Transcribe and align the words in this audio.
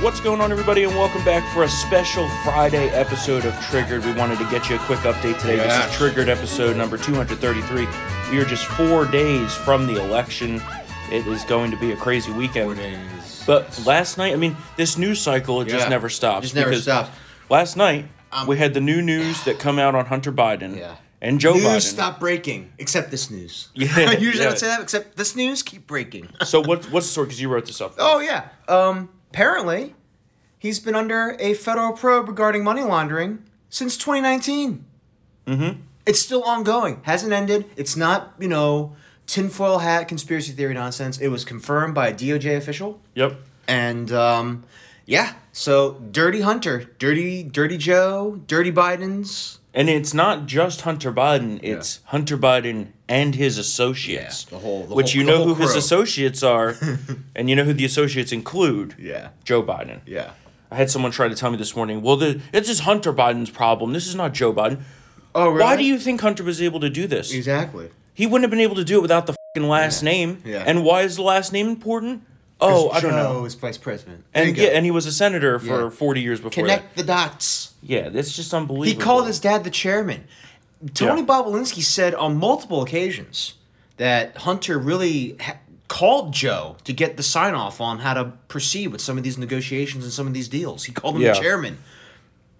What's 0.00 0.20
going 0.20 0.40
on, 0.40 0.52
everybody, 0.52 0.84
and 0.84 0.94
welcome 0.94 1.24
back 1.24 1.42
for 1.52 1.64
a 1.64 1.68
special 1.68 2.28
Friday 2.44 2.88
episode 2.90 3.44
of 3.44 3.52
Triggered. 3.62 4.04
We 4.04 4.12
wanted 4.12 4.38
to 4.38 4.44
get 4.44 4.70
you 4.70 4.76
a 4.76 4.78
quick 4.80 5.00
update 5.00 5.40
today. 5.40 5.56
This 5.56 5.86
is 5.86 5.96
Triggered 5.96 6.28
episode 6.28 6.76
number 6.76 6.96
233. 6.96 7.88
We 8.30 8.40
are 8.40 8.44
just 8.44 8.66
four 8.66 9.06
days 9.06 9.52
from 9.54 9.88
the 9.88 10.00
election. 10.00 10.62
It 11.10 11.26
is 11.26 11.42
going 11.44 11.72
to 11.72 11.76
be 11.78 11.90
a 11.90 11.96
crazy 11.96 12.30
weekend. 12.30 12.66
Four 12.66 12.74
days. 12.76 13.42
But 13.44 13.84
last 13.86 14.18
night, 14.18 14.32
I 14.32 14.36
mean, 14.36 14.56
this 14.76 14.96
news 14.98 15.20
cycle, 15.20 15.60
it 15.62 15.68
just 15.68 15.88
never 15.90 16.08
stops. 16.08 16.42
Just 16.44 16.54
never 16.54 16.74
stops. 16.76 17.10
Last 17.50 17.76
night, 17.76 18.06
Um, 18.30 18.46
we 18.46 18.56
had 18.56 18.74
the 18.74 18.80
new 18.80 19.02
news 19.02 19.42
that 19.44 19.58
come 19.58 19.80
out 19.80 19.96
on 19.96 20.06
Hunter 20.06 20.30
Biden 20.30 20.78
Yeah. 20.78 20.94
and 21.20 21.40
Joe 21.40 21.54
Biden. 21.54 21.62
news 21.74 21.84
Biden. 21.86 21.88
stop 21.88 22.20
breaking, 22.20 22.72
except 22.78 23.10
this 23.10 23.30
news. 23.32 23.68
Yeah, 23.74 24.12
Usually 24.12 24.42
I 24.44 24.46
yeah. 24.46 24.48
would 24.50 24.58
say 24.58 24.66
that, 24.68 24.80
except 24.80 25.16
this 25.16 25.34
news 25.34 25.64
keep 25.64 25.88
breaking. 25.88 26.28
So 26.44 26.60
what's 26.60 26.88
what's 26.88 27.06
the 27.06 27.12
story? 27.12 27.26
Because 27.26 27.40
you 27.40 27.48
wrote 27.48 27.66
this 27.66 27.80
up. 27.80 27.94
oh 27.98 28.20
yeah. 28.20 28.48
Um. 28.68 29.08
Apparently, 29.30 29.94
he's 30.58 30.80
been 30.80 30.94
under 30.94 31.36
a 31.38 31.54
federal 31.54 31.92
probe 31.92 32.28
regarding 32.28 32.64
money 32.64 32.82
laundering 32.82 33.44
since 33.68 33.96
2019. 33.96 34.84
Mm-hmm. 35.46 35.80
It's 36.06 36.20
still 36.20 36.42
ongoing. 36.42 37.00
Hasn't 37.04 37.32
ended. 37.32 37.66
It's 37.76 37.96
not 37.96 38.34
you 38.38 38.48
know 38.48 38.96
tinfoil 39.26 39.78
hat 39.78 40.08
conspiracy 40.08 40.52
theory 40.52 40.74
nonsense. 40.74 41.18
It 41.18 41.28
was 41.28 41.44
confirmed 41.44 41.94
by 41.94 42.08
a 42.08 42.14
DOJ 42.14 42.56
official. 42.56 43.00
Yep. 43.14 43.40
And 43.68 44.10
um, 44.10 44.64
yeah, 45.04 45.34
so 45.52 45.92
Dirty 46.10 46.40
Hunter, 46.40 46.90
Dirty 46.98 47.42
Dirty 47.42 47.76
Joe, 47.76 48.40
Dirty 48.46 48.72
Biden's. 48.72 49.58
And 49.78 49.88
it's 49.88 50.12
not 50.12 50.46
just 50.46 50.80
Hunter 50.80 51.12
Biden; 51.12 51.60
it's 51.62 52.00
Hunter 52.06 52.36
Biden 52.36 52.88
and 53.08 53.36
his 53.36 53.58
associates. 53.58 54.44
Yeah, 54.50 54.58
the 54.58 54.62
whole- 54.64 54.86
the 54.86 54.94
which 54.96 55.12
whole- 55.12 55.20
you 55.20 55.24
know 55.24 55.44
who 55.44 55.54
his 55.54 55.76
associates 55.76 56.42
are, 56.42 56.74
and 57.36 57.48
you 57.48 57.54
know 57.54 57.62
who 57.62 57.72
the 57.72 57.84
associates 57.84 58.32
include. 58.32 58.96
Yeah. 58.98 59.28
Joe 59.44 59.62
Biden. 59.62 60.00
Yeah. 60.04 60.30
I 60.72 60.74
had 60.74 60.90
someone 60.90 61.12
try 61.12 61.28
to 61.28 61.34
tell 61.36 61.52
me 61.52 61.56
this 61.58 61.76
morning. 61.76 62.02
Well, 62.02 62.16
the, 62.16 62.40
it's 62.52 62.66
just 62.66 62.80
Hunter 62.82 63.12
Biden's 63.12 63.50
problem. 63.50 63.92
This 63.92 64.08
is 64.08 64.16
not 64.16 64.34
Joe 64.34 64.52
Biden. 64.52 64.80
Oh, 65.34 65.48
really? 65.48 65.60
Why 65.62 65.76
do 65.76 65.84
you 65.84 65.96
think 65.98 66.20
Hunter 66.22 66.42
was 66.42 66.60
able 66.60 66.80
to 66.80 66.90
do 66.90 67.06
this? 67.06 67.32
Exactly. 67.32 67.88
He 68.14 68.26
wouldn't 68.26 68.42
have 68.42 68.50
been 68.50 68.58
able 68.60 68.74
to 68.74 68.84
do 68.84 68.98
it 68.98 69.02
without 69.02 69.26
the 69.26 69.34
fucking 69.54 69.68
last 69.68 70.02
name. 70.02 70.42
Yeah. 70.44 70.64
And 70.66 70.84
why 70.84 71.02
is 71.02 71.14
the 71.14 71.22
last 71.22 71.52
name 71.52 71.68
important? 71.68 72.22
Oh, 72.60 72.90
I 72.90 73.00
don't 73.00 73.12
know. 73.12 73.44
is 73.44 73.54
vice 73.54 73.78
president. 73.78 74.24
There 74.32 74.42
And 74.44 74.56
you 74.56 74.62
go. 74.64 74.70
yeah, 74.70 74.76
and 74.76 74.84
he 74.84 74.90
was 74.90 75.06
a 75.06 75.12
senator 75.12 75.58
for 75.58 75.84
Yeah. 75.84 75.90
40 75.90 76.20
years 76.20 76.40
before 76.40 76.50
connect 76.50 76.96
the 76.96 77.04
dots. 77.04 77.72
that. 77.82 77.86
Yeah, 77.88 78.08
that's 78.08 78.34
just 78.34 78.52
unbelievable. 78.52 78.84
He 78.84 78.94
called 78.96 79.26
his 79.28 79.38
dad 79.38 79.62
the 79.64 79.70
chairman. 79.70 80.24
Tony 80.94 81.20
Yeah. 81.20 81.26
Bobulinski 81.26 81.82
said 81.82 82.14
on 82.14 82.36
multiple 82.36 82.82
occasions 82.82 83.54
that 83.96 84.36
Hunter 84.38 84.78
really 84.78 85.36
ha- 85.40 85.56
called 85.88 86.32
Joe 86.32 86.76
to 86.84 86.92
get 86.92 87.16
the 87.16 87.22
sign 87.22 87.54
off 87.54 87.80
on 87.80 88.00
how 88.00 88.14
to 88.14 88.24
proceed 88.48 88.88
with 88.88 89.00
some 89.00 89.16
of 89.16 89.24
these 89.24 89.38
negotiations 89.38 90.04
and 90.04 90.12
some 90.12 90.26
of 90.26 90.34
these 90.34 90.48
deals. 90.48 90.84
He 90.84 90.92
called 90.92 91.16
him 91.16 91.22
Yeah. 91.22 91.32
the 91.34 91.40
chairman. 91.40 91.78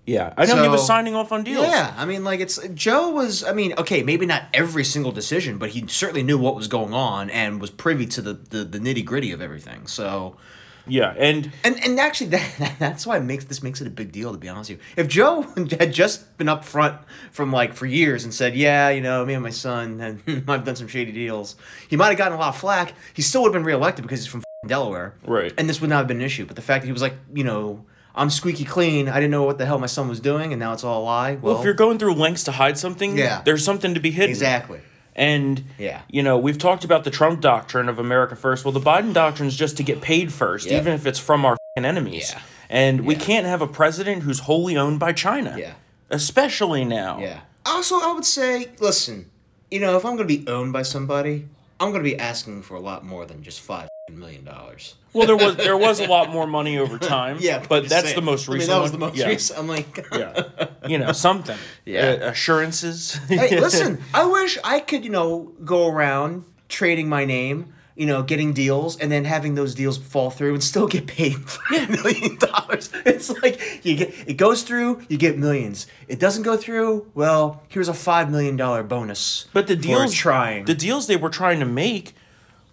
Yeah, 0.08 0.32
I 0.38 0.46
know 0.46 0.62
he 0.62 0.68
was 0.68 0.86
signing 0.86 1.14
off 1.14 1.32
on 1.32 1.44
deals. 1.44 1.66
Yeah, 1.66 1.92
I 1.96 2.06
mean, 2.06 2.24
like 2.24 2.40
it's 2.40 2.58
Joe 2.68 3.10
was. 3.10 3.44
I 3.44 3.52
mean, 3.52 3.74
okay, 3.76 4.02
maybe 4.02 4.24
not 4.24 4.44
every 4.54 4.82
single 4.82 5.12
decision, 5.12 5.58
but 5.58 5.70
he 5.70 5.86
certainly 5.86 6.22
knew 6.22 6.38
what 6.38 6.56
was 6.56 6.66
going 6.66 6.94
on 6.94 7.28
and 7.28 7.60
was 7.60 7.70
privy 7.70 8.06
to 8.06 8.22
the 8.22 8.32
the, 8.32 8.64
the 8.64 8.78
nitty 8.78 9.04
gritty 9.04 9.32
of 9.32 9.40
everything. 9.40 9.86
So. 9.86 10.36
Yeah, 10.90 11.12
and 11.18 11.52
And 11.64 11.78
and 11.84 12.00
actually, 12.00 12.28
that, 12.58 12.76
that's 12.78 13.06
why 13.06 13.18
it 13.18 13.22
makes 13.22 13.44
this 13.44 13.62
makes 13.62 13.82
it 13.82 13.86
a 13.86 13.90
big 13.90 14.10
deal. 14.10 14.32
To 14.32 14.38
be 14.38 14.48
honest 14.48 14.70
with 14.70 14.78
you, 14.78 14.84
if 14.96 15.06
Joe 15.06 15.42
had 15.78 15.92
just 15.92 16.38
been 16.38 16.48
up 16.48 16.64
front 16.64 16.98
from 17.30 17.52
like 17.52 17.74
for 17.74 17.84
years 17.84 18.24
and 18.24 18.32
said, 18.32 18.56
"Yeah, 18.56 18.88
you 18.88 19.02
know, 19.02 19.26
me 19.26 19.34
and 19.34 19.42
my 19.42 19.50
son, 19.50 20.00
and 20.00 20.44
I've 20.48 20.64
done 20.64 20.76
some 20.76 20.88
shady 20.88 21.12
deals," 21.12 21.56
he 21.88 21.96
might 21.96 22.08
have 22.08 22.16
gotten 22.16 22.32
a 22.32 22.40
lot 22.40 22.54
of 22.54 22.56
flack. 22.56 22.94
He 23.12 23.20
still 23.20 23.42
would 23.42 23.48
have 23.48 23.60
been 23.60 23.66
reelected 23.66 24.02
because 24.02 24.20
he's 24.20 24.26
from 24.26 24.42
Delaware, 24.66 25.14
Right. 25.26 25.52
And 25.58 25.68
this 25.68 25.82
would 25.82 25.90
not 25.90 25.98
have 25.98 26.08
been 26.08 26.20
an 26.20 26.26
issue. 26.26 26.46
But 26.46 26.56
the 26.56 26.62
fact 26.62 26.82
that 26.82 26.86
he 26.86 26.92
was 26.92 27.02
like, 27.02 27.16
you 27.34 27.44
know, 27.44 27.84
I'm 28.18 28.30
squeaky 28.30 28.64
clean. 28.64 29.08
I 29.08 29.14
didn't 29.14 29.30
know 29.30 29.44
what 29.44 29.58
the 29.58 29.64
hell 29.66 29.78
my 29.78 29.86
son 29.86 30.08
was 30.08 30.18
doing, 30.20 30.52
and 30.52 30.58
now 30.60 30.72
it's 30.72 30.82
all 30.84 31.02
a 31.02 31.04
lie. 31.04 31.32
Well, 31.36 31.52
well, 31.54 31.58
if 31.60 31.64
you're 31.64 31.72
going 31.74 31.98
through 31.98 32.14
lengths 32.14 32.42
to 32.44 32.52
hide 32.52 32.76
something, 32.76 33.16
Yeah. 33.16 33.42
there's 33.44 33.64
something 33.64 33.94
to 33.94 34.00
be 34.00 34.10
hidden. 34.10 34.30
exactly. 34.30 34.80
And 35.14 35.64
Yeah. 35.78 36.00
you 36.08 36.22
know, 36.22 36.36
we've 36.36 36.58
talked 36.58 36.84
about 36.84 37.04
the 37.04 37.10
Trump 37.10 37.40
doctrine 37.40 37.88
of 37.88 37.98
America 37.98 38.36
first. 38.36 38.64
Well, 38.64 38.72
the 38.72 38.80
Biden 38.80 39.12
doctrine 39.12 39.48
is 39.48 39.56
just 39.56 39.76
to 39.78 39.82
get 39.82 40.00
paid 40.00 40.32
first, 40.32 40.66
Yeah. 40.66 40.78
even 40.80 40.92
if 40.92 41.06
it's 41.06 41.18
from 41.18 41.44
our 41.44 41.56
fing 41.76 41.84
enemies. 41.84 42.30
Yeah. 42.34 42.40
And 42.70 43.00
we 43.06 43.14
Yeah. 43.14 43.20
can't 43.20 43.46
have 43.46 43.62
a 43.62 43.66
president 43.66 44.22
who's 44.24 44.40
wholly 44.40 44.76
owned 44.76 44.98
by 45.00 45.12
China. 45.12 45.54
Yeah. 45.58 45.72
Especially 46.10 46.84
now. 46.84 47.18
Yeah. 47.20 47.40
Also, 47.66 47.96
I 48.00 48.12
would 48.12 48.24
say, 48.24 48.68
listen, 48.80 49.26
you 49.70 49.78
know, 49.80 49.96
if 49.96 50.04
I'm 50.04 50.16
going 50.16 50.28
to 50.28 50.36
be 50.38 50.44
owned 50.48 50.72
by 50.72 50.82
somebody, 50.82 51.46
I'm 51.80 51.90
going 51.90 52.02
to 52.02 52.10
be 52.10 52.18
asking 52.18 52.62
for 52.62 52.74
a 52.76 52.80
lot 52.80 53.04
more 53.04 53.24
than 53.26 53.42
just 53.42 53.60
five 53.60 53.88
million 54.12 54.44
dollars. 54.44 54.94
Well, 55.12 55.26
there 55.26 55.36
was 55.36 55.56
there 55.56 55.76
was 55.76 56.00
a 56.00 56.06
lot 56.06 56.30
more 56.30 56.46
money 56.46 56.78
over 56.78 56.98
time. 57.16 57.38
Yeah, 57.40 57.64
but 57.66 57.80
just 57.80 57.90
that's 57.90 58.04
saying. 58.06 58.16
the 58.16 58.22
most 58.22 58.48
recent. 58.48 58.70
I 58.70 58.74
mean, 58.74 58.82
recent. 58.82 58.82
that 58.82 58.82
was 58.82 58.90
one. 58.92 59.00
the 59.00 59.06
most 59.06 59.16
yeah. 59.16 59.28
recent. 59.28 59.58
I'm 59.58 59.68
like, 59.68 60.06
yeah. 60.12 60.88
You 60.88 60.98
know, 60.98 61.12
something. 61.12 61.58
Yeah. 61.84 62.00
Uh, 62.00 62.30
assurances. 62.30 63.14
hey, 63.28 63.60
listen, 63.60 64.02
I 64.12 64.26
wish 64.26 64.58
I 64.62 64.80
could, 64.80 65.04
you 65.04 65.10
know, 65.10 65.52
go 65.64 65.88
around 65.88 66.44
trading 66.68 67.08
my 67.08 67.24
name, 67.24 67.72
you 67.96 68.06
know, 68.06 68.22
getting 68.22 68.52
deals, 68.52 68.98
and 68.98 69.10
then 69.10 69.24
having 69.24 69.54
those 69.54 69.74
deals 69.74 69.96
fall 69.96 70.30
through 70.30 70.54
and 70.54 70.62
still 70.62 70.86
get 70.86 71.06
paid 71.06 71.36
five 71.48 71.88
million 71.90 72.36
dollars. 72.36 72.90
It's 73.06 73.30
like 73.42 73.84
you 73.84 73.96
get 73.96 74.14
it 74.26 74.34
goes 74.34 74.62
through, 74.62 75.02
you 75.08 75.16
get 75.16 75.38
millions. 75.38 75.86
It 76.06 76.20
doesn't 76.20 76.42
go 76.42 76.56
through, 76.56 77.10
well, 77.14 77.62
here's 77.68 77.88
a 77.88 77.94
five 77.94 78.30
million 78.30 78.56
dollar 78.56 78.82
bonus. 78.82 79.46
But 79.52 79.66
the 79.66 79.76
deals 79.76 80.12
trying. 80.14 80.66
the 80.66 80.74
deals 80.74 81.06
they 81.06 81.16
were 81.16 81.30
trying 81.30 81.60
to 81.60 81.66
make 81.66 82.14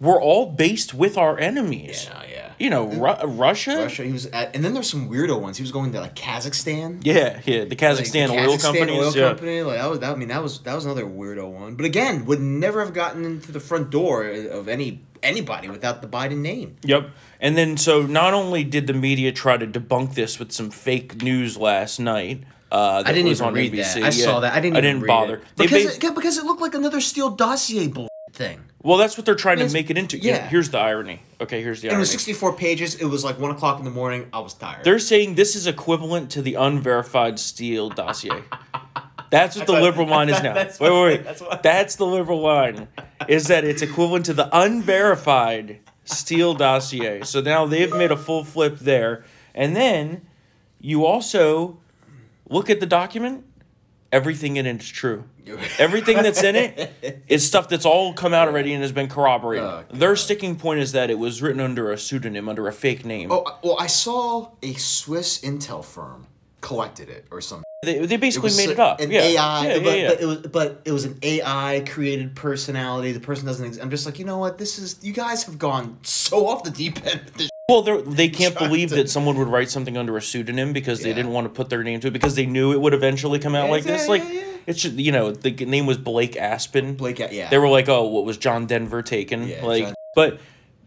were 0.00 0.20
all 0.20 0.46
based 0.46 0.94
with 0.94 1.16
our 1.16 1.38
enemies. 1.38 2.08
yeah, 2.10 2.22
yeah. 2.30 2.52
You 2.58 2.70
know, 2.70 2.86
Ru- 2.86 3.26
Russia. 3.28 3.76
Russia. 3.76 4.04
He 4.04 4.12
was 4.12 4.26
at, 4.26 4.54
and 4.54 4.64
then 4.64 4.72
there's 4.72 4.88
some 4.88 5.10
weirdo 5.10 5.38
ones. 5.40 5.58
He 5.58 5.62
was 5.62 5.72
going 5.72 5.92
to 5.92 6.00
like 6.00 6.14
Kazakhstan. 6.14 7.00
Yeah, 7.04 7.40
yeah. 7.44 7.64
The 7.64 7.68
Like, 7.70 7.78
Kazakhstan, 7.78 8.28
the 8.28 8.38
oil 8.38 8.56
Kazakhstan 8.56 8.62
companies. 8.62 8.98
oil 8.98 9.12
yeah. 9.16 9.28
company. 9.28 9.62
Like 9.62 9.78
that 9.78 9.90
was 9.90 9.98
that. 10.00 10.12
I 10.12 10.14
mean, 10.16 10.28
that 10.28 10.42
was 10.42 10.60
that 10.60 10.74
was 10.74 10.84
another 10.86 11.04
weirdo 11.04 11.50
one. 11.50 11.74
But 11.74 11.84
again, 11.84 12.24
would 12.24 12.40
never 12.40 12.80
have 12.82 12.94
gotten 12.94 13.24
into 13.26 13.52
the 13.52 13.60
front 13.60 13.90
door 13.90 14.26
of 14.26 14.68
any 14.68 15.02
anybody 15.22 15.68
without 15.68 16.00
the 16.02 16.08
Biden 16.08 16.38
name. 16.38 16.76
Yep. 16.84 17.10
And 17.40 17.56
then 17.58 17.76
so 17.76 18.02
not 18.02 18.32
only 18.32 18.64
did 18.64 18.86
the 18.86 18.94
media 18.94 19.32
try 19.32 19.58
to 19.58 19.66
debunk 19.66 20.14
this 20.14 20.38
with 20.38 20.52
some 20.52 20.70
fake 20.70 21.22
news 21.22 21.56
last 21.58 21.98
night. 21.98 22.44
Uh, 22.72 23.02
I 23.06 23.12
didn't 23.12 23.28
was 23.28 23.40
even 23.40 23.48
on 23.48 23.54
read 23.54 23.72
NBC. 23.72 23.94
that. 23.94 24.02
I 24.02 24.10
saw 24.10 24.40
that. 24.40 24.52
I 24.54 24.60
didn't. 24.60 24.76
I 24.76 24.80
didn't 24.80 25.06
bother. 25.06 25.36
it. 25.36 25.42
Because 25.56 25.84
bas- 25.84 25.98
it, 26.02 26.14
because 26.14 26.36
it 26.38 26.44
looked 26.44 26.60
like 26.60 26.74
another 26.74 27.00
Steele 27.00 27.30
dossier 27.30 27.86
bull 27.86 28.08
thing. 28.36 28.60
well, 28.82 28.98
that's 28.98 29.16
what 29.16 29.24
they're 29.26 29.34
trying 29.34 29.58
to 29.58 29.68
make 29.70 29.90
it 29.90 29.98
into. 29.98 30.18
yeah. 30.18 30.46
Here's 30.48 30.70
the 30.70 30.78
irony. 30.78 31.20
Okay, 31.40 31.62
here's 31.62 31.80
the 31.80 31.88
And 31.88 31.92
it 31.92 31.96
irony. 31.96 32.00
was 32.02 32.10
64 32.10 32.52
pages. 32.54 32.94
It 32.94 33.06
was 33.06 33.24
like 33.24 33.38
one 33.40 33.50
o'clock 33.50 33.78
in 33.78 33.84
the 33.84 33.90
morning. 33.90 34.28
I 34.32 34.38
was 34.40 34.54
tired. 34.54 34.84
They're 34.84 34.98
saying 35.00 35.34
this 35.34 35.56
is 35.56 35.66
equivalent 35.66 36.30
to 36.32 36.42
the 36.42 36.54
unverified 36.54 37.38
Steele 37.38 37.88
dossier. 37.90 38.42
That's 39.30 39.56
what 39.56 39.66
the 39.66 39.72
thought- 39.72 39.82
liberal 39.82 40.06
line 40.06 40.28
is 40.28 40.40
now. 40.42 40.54
that's 40.54 40.78
Wait, 40.78 40.90
wait, 40.92 41.02
wait. 41.02 41.24
that's 41.24 41.42
That's 41.62 41.96
the 41.96 42.06
liberal 42.06 42.40
line. 42.40 42.86
Is 43.28 43.48
that 43.48 43.64
it's 43.64 43.82
equivalent 43.82 44.24
to 44.26 44.34
the 44.34 44.48
unverified 44.56 45.80
Steele 46.04 46.54
dossier. 46.54 47.22
So 47.24 47.40
now 47.40 47.66
they've 47.66 47.92
made 47.92 48.12
a 48.12 48.16
full 48.16 48.44
flip 48.44 48.78
there. 48.78 49.24
And 49.52 49.74
then 49.74 50.22
you 50.80 51.04
also 51.04 51.78
look 52.48 52.70
at 52.70 52.78
the 52.78 52.86
document. 52.86 53.44
Everything 54.12 54.56
in 54.56 54.66
it 54.66 54.80
is 54.80 54.88
true. 54.88 55.24
Everything 55.78 56.16
that's 56.18 56.42
in 56.42 56.56
it 56.56 57.22
is 57.28 57.46
stuff 57.46 57.68
that's 57.68 57.84
all 57.84 58.12
come 58.14 58.32
out 58.34 58.48
already 58.48 58.72
and 58.72 58.82
has 58.82 58.92
been 58.92 59.08
corroborated. 59.08 59.64
Oh, 59.64 59.84
Their 59.90 60.16
sticking 60.16 60.56
point 60.56 60.80
is 60.80 60.92
that 60.92 61.10
it 61.10 61.18
was 61.18 61.42
written 61.42 61.60
under 61.60 61.90
a 61.92 61.98
pseudonym, 61.98 62.48
under 62.48 62.66
a 62.68 62.72
fake 62.72 63.04
name. 63.04 63.30
oh 63.32 63.44
well, 63.62 63.76
I 63.78 63.86
saw 63.88 64.50
a 64.62 64.74
Swiss 64.74 65.40
intel 65.40 65.84
firm 65.84 66.26
collected 66.60 67.08
it 67.08 67.26
or 67.30 67.40
something. 67.40 67.64
They, 67.82 68.04
they 68.06 68.16
basically 68.16 68.46
was 68.48 68.56
made 68.56 68.70
it 68.70 68.80
up. 68.80 69.00
An 69.00 69.10
yeah. 69.10 69.20
AI, 69.20 69.66
Yeah, 69.74 69.78
but, 69.80 69.98
yeah. 69.98 70.08
but 70.08 70.20
it 70.20 70.26
was 70.26 70.38
but 70.38 70.82
it 70.84 70.92
was 70.92 71.04
an 71.04 71.18
AI 71.22 71.84
created 71.88 72.34
personality. 72.34 73.12
The 73.12 73.20
person 73.20 73.46
doesn't. 73.46 73.64
Exist. 73.66 73.82
I'm 73.84 73.90
just 73.90 74.06
like, 74.06 74.18
you 74.18 74.24
know 74.24 74.38
what? 74.38 74.58
This 74.58 74.78
is 74.78 74.96
you 75.02 75.12
guys 75.12 75.44
have 75.44 75.58
gone 75.58 75.98
so 76.02 76.48
off 76.48 76.64
the 76.64 76.70
deep 76.70 77.04
end. 77.06 77.20
with 77.24 77.34
this 77.34 77.50
well, 77.68 77.82
they're, 77.82 78.00
can't 78.28 78.56
believe 78.56 78.90
to- 78.90 78.94
that 78.96 79.10
someone 79.10 79.36
would 79.38 79.48
write 79.48 79.70
something 79.70 79.96
under 79.96 80.16
a 80.16 80.22
pseudonym 80.22 80.72
because 80.72 81.02
they 81.02 81.12
didn't 81.12 81.32
want 81.32 81.46
to 81.46 81.48
put 81.48 81.68
their 81.68 81.82
name 81.82 81.98
to 82.00 82.06
it 82.08 82.12
because 82.12 82.36
they 82.36 82.46
knew 82.46 82.72
it 82.72 82.80
would 82.80 82.94
eventually 82.94 83.40
come 83.40 83.56
out 83.56 83.64
Yeah, 83.66 83.70
like 83.72 83.82
this. 83.84 84.02
yeah, 84.02 84.08
Like 84.08 84.22
yeah, 84.24 84.30
yeah. 84.32 84.56
it's 84.68 84.82
just, 84.82 84.94
you 84.94 85.10
know 85.10 85.32
the 85.32 85.50
name 85.50 85.84
was 85.86 85.98
Blake 85.98 86.36
Aspen. 86.36 86.94
Blake, 86.94 87.18
yeah. 87.18 87.50
They 87.50 87.58
were 87.58 87.68
like, 87.68 87.88
oh, 87.88 88.06
what 88.06 88.24
was 88.24 88.36
John 88.38 88.66
Denver 88.66 89.02
taken? 89.02 89.48
Yeah, 89.48 89.64
like, 89.64 89.82
John- 89.84 89.94
but 90.14 90.40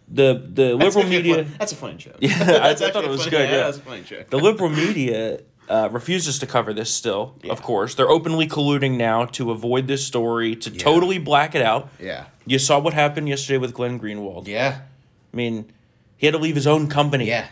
the 0.08 0.42
the 0.54 0.78
That's 0.78 0.96
liberal 0.96 1.10
media. 1.12 1.44
fun- 1.44 1.54
that's 1.60 1.72
a 1.74 1.76
funny 1.76 1.98
joke. 1.98 2.16
Yeah, 2.22 2.38
I- 2.64 2.70
I 2.70 2.74
thought 2.76 3.04
it 3.04 3.10
was 3.10 3.20
funny- 3.26 3.32
good, 3.32 3.50
yeah. 3.50 3.58
that's 3.58 3.78
a 3.78 3.82
funny 3.82 4.02
joke. 4.04 4.30
the 4.30 4.40
liberal 4.40 4.70
media 4.70 5.42
uh, 5.68 5.90
refuses 5.92 6.40
to 6.40 6.48
cover 6.48 6.74
this 6.74 6.90
still, 6.90 7.36
of 7.50 7.62
course. 7.62 7.94
They're 7.96 8.10
openly 8.10 8.48
colluding 8.48 8.96
now 8.96 9.26
to 9.26 9.52
avoid 9.52 9.88
this 9.88 10.08
story, 10.08 10.56
to 10.56 10.72
totally 10.72 11.18
black 11.20 11.54
it 11.56 11.62
out. 11.62 11.90
Yeah. 12.00 12.28
You 12.48 12.58
saw 12.58 12.80
what 12.80 12.94
happened 12.94 13.28
yesterday 13.28 13.58
with 13.60 13.74
Glenn 13.74 14.00
Greenwald. 14.00 14.48
Yeah. 14.48 14.80
I 15.32 15.38
mean, 15.38 15.72
he 16.20 16.28
had 16.28 16.34
to 16.34 16.38
leave 16.40 16.56
his 16.56 16.68
own 16.68 16.88
company 16.88 17.26
Yeah. 17.28 17.48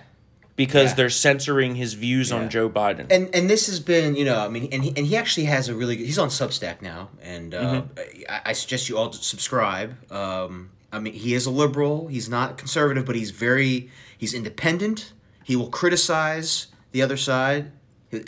because 0.56 0.90
Yeah. 0.92 0.96
they're 0.96 1.10
censoring 1.10 1.75
his 1.75 1.94
views 1.96 2.30
Yeah. 2.30 2.38
on 2.38 2.50
Joe 2.50 2.69
Biden. 2.69 3.08
and 3.10 3.24
and 3.34 3.50
this 3.50 3.66
has 3.68 3.80
been 3.80 4.16
you 4.16 4.25
know 4.25 4.38
I 4.40 4.50
mean 4.50 4.68
and 4.72 4.84
he, 4.84 4.90
and 4.98 5.06
he 5.08 5.16
actually 5.18 5.46
has 5.46 5.69
a 5.69 5.74
really 5.75 5.96
good 5.96 6.06
he's 6.06 6.19
on 6.19 6.30
Substack 6.30 6.81
now 6.81 7.10
and 7.24 7.54
uh, 7.56 7.62
Mm-hmm. 7.62 8.22
I, 8.30 8.42
I 8.52 8.54
suggest 8.54 8.90
you 8.90 8.98
all 8.98 9.12
subscribe. 9.14 9.90
Um, 10.12 10.69
I 10.92 11.00
mean 11.00 11.14
he 11.14 11.34
is 11.34 11.46
a 11.46 11.52
liberal. 11.64 12.08
He's 12.08 12.30
not 12.30 12.58
conservative, 12.58 13.06
but 13.06 13.16
he's 13.16 13.31
very 13.31 13.90
he's 14.18 14.34
independent. 14.34 15.14
He 15.44 15.56
will 15.56 15.69
criticize 15.69 16.68
the 16.92 17.02
other 17.02 17.18
side. 17.18 17.72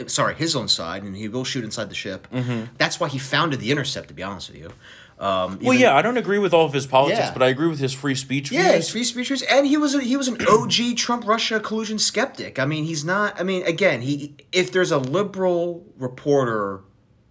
Sorry, 0.07 0.35
his 0.35 0.55
own 0.57 0.67
side, 0.67 1.03
and 1.03 1.15
he 1.15 1.29
will 1.29 1.45
shoot 1.45 1.63
inside 1.63 1.89
the 1.89 1.95
ship. 1.95 2.27
That's 2.77 2.99
why 2.99 3.07
he 3.07 3.17
founded 3.17 3.59
the 3.61 3.71
Intercept. 3.71 4.07
To 4.09 4.13
be 4.13 4.23
honest 4.23 4.49
with 4.49 4.59
you. 4.59 4.69
Um, 5.19 5.59
Well, 5.61 5.77
yeah, 5.77 5.95
I 5.95 6.01
don't 6.01 6.15
agree 6.17 6.39
with 6.39 6.53
all 6.53 6.65
of 6.65 6.71
his 6.71 6.87
politics, 6.87 7.19
Yeah. 7.19 7.33
but 7.33 7.43
I 7.43 7.47
agree 7.47 7.67
with 7.67 7.79
his 7.79 7.93
free 7.93 8.15
speech. 8.15 8.51
Yeah, 8.51 8.71
his 8.71 8.89
free 8.89 9.03
speech 9.03 9.29
speechers, 9.29 9.43
and 9.51 9.67
he 9.67 9.75
was 9.75 9.93
a, 9.93 10.01
he 10.01 10.15
was 10.15 10.29
an 10.29 10.37
OG 10.47 10.95
Trump 10.95 11.27
Russia 11.27 11.59
collusion 11.59 11.99
skeptic. 11.99 12.57
I 12.57 12.65
mean, 12.65 12.85
he's 12.85 13.03
not. 13.03 13.37
I 13.39 13.43
mean, 13.43 13.63
again, 13.63 14.01
he 14.01 14.35
if 14.53 14.71
there's 14.71 14.91
a 14.91 14.97
liberal 14.97 15.85
reporter 15.97 16.81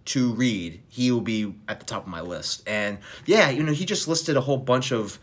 to 0.05 0.33
read, 0.33 0.81
he 0.87 1.11
will 1.11 1.21
be 1.21 1.55
at 1.67 1.79
the 1.79 1.85
top 1.85 2.03
of 2.03 2.09
my 2.09 2.21
list. 2.21 2.61
And 2.67 2.99
yeah, 3.25 3.49
you 3.49 3.63
know, 3.63 3.71
he 3.73 3.85
just 3.85 4.07
listed 4.07 4.37
a 4.37 4.41
whole 4.41 4.57
bunch 4.57 4.91
of 4.91 5.17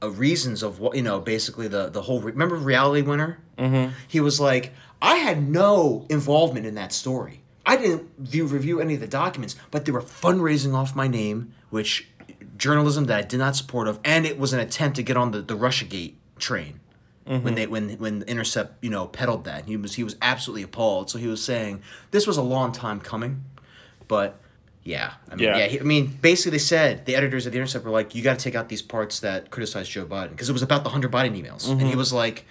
reasons 0.00 0.62
of 0.62 0.78
what 0.78 0.94
you 0.96 1.02
know, 1.02 1.18
basically 1.18 1.66
the 1.66 1.88
the 1.88 2.02
whole. 2.02 2.20
Remember 2.20 2.54
Reality 2.56 3.02
Winner? 3.02 3.40
Mm-hmm. 3.58 3.92
He 4.06 4.20
was 4.20 4.38
like, 4.38 4.72
I 5.02 5.16
had 5.16 5.48
no 5.48 6.06
involvement 6.08 6.64
in 6.64 6.74
that 6.76 6.92
story. 6.92 7.42
I 7.66 7.76
didn't 7.76 8.08
view 8.18 8.46
review 8.46 8.80
any 8.80 8.94
of 8.94 9.00
the 9.00 9.08
documents, 9.08 9.56
but 9.70 9.84
they 9.84 9.92
were 9.92 10.00
fundraising 10.00 10.74
off 10.74 10.94
my 10.96 11.06
name, 11.08 11.52
which 11.70 12.08
journalism 12.56 13.04
that 13.04 13.18
I 13.18 13.22
did 13.22 13.38
not 13.38 13.56
support 13.56 13.88
of, 13.88 14.00
and 14.04 14.26
it 14.26 14.38
was 14.38 14.52
an 14.52 14.60
attempt 14.60 14.96
to 14.96 15.02
get 15.02 15.16
on 15.16 15.30
the 15.30 15.42
the 15.42 15.56
RussiaGate 15.56 16.14
train 16.38 16.80
when 17.24 17.40
mm-hmm. 17.40 17.54
they 17.54 17.66
when 17.66 17.90
when 17.98 18.22
Intercept 18.22 18.82
you 18.82 18.90
know 18.90 19.06
peddled 19.06 19.44
that. 19.44 19.66
He 19.66 19.76
was 19.76 19.94
he 19.94 20.04
was 20.04 20.16
absolutely 20.22 20.62
appalled. 20.62 21.10
So 21.10 21.18
he 21.18 21.26
was 21.26 21.42
saying 21.44 21.82
this 22.10 22.26
was 22.26 22.36
a 22.36 22.42
long 22.42 22.72
time 22.72 23.00
coming, 23.00 23.44
but. 24.06 24.40
Yeah, 24.84 25.14
I 25.30 25.34
mean, 25.34 25.44
Yeah. 25.44 25.58
yeah. 25.58 25.66
he- 25.66 25.80
I 25.80 25.82
mean, 25.82 26.18
basically, 26.22 26.52
they 26.52 26.64
said 26.64 27.04
the 27.04 27.14
editors 27.14 27.44
of 27.44 27.52
the 27.52 27.58
Intercept 27.58 27.84
were 27.84 27.90
like, 27.90 28.14
"You 28.14 28.22
got 28.22 28.38
to 28.38 28.42
take 28.42 28.54
out 28.54 28.70
these 28.70 28.80
parts 28.80 29.20
that 29.20 29.50
criticize 29.50 29.86
Joe 29.86 30.06
Biden," 30.06 30.30
because 30.30 30.48
it 30.48 30.54
was 30.54 30.62
about 30.62 30.82
the 30.82 30.88
Hunter 30.88 31.10
Biden 31.10 31.36
emails, 31.38 31.68
and 31.68 31.82
he 31.82 31.88
mm-hmm. 31.88 31.98
was 31.98 32.10
like, 32.10 32.46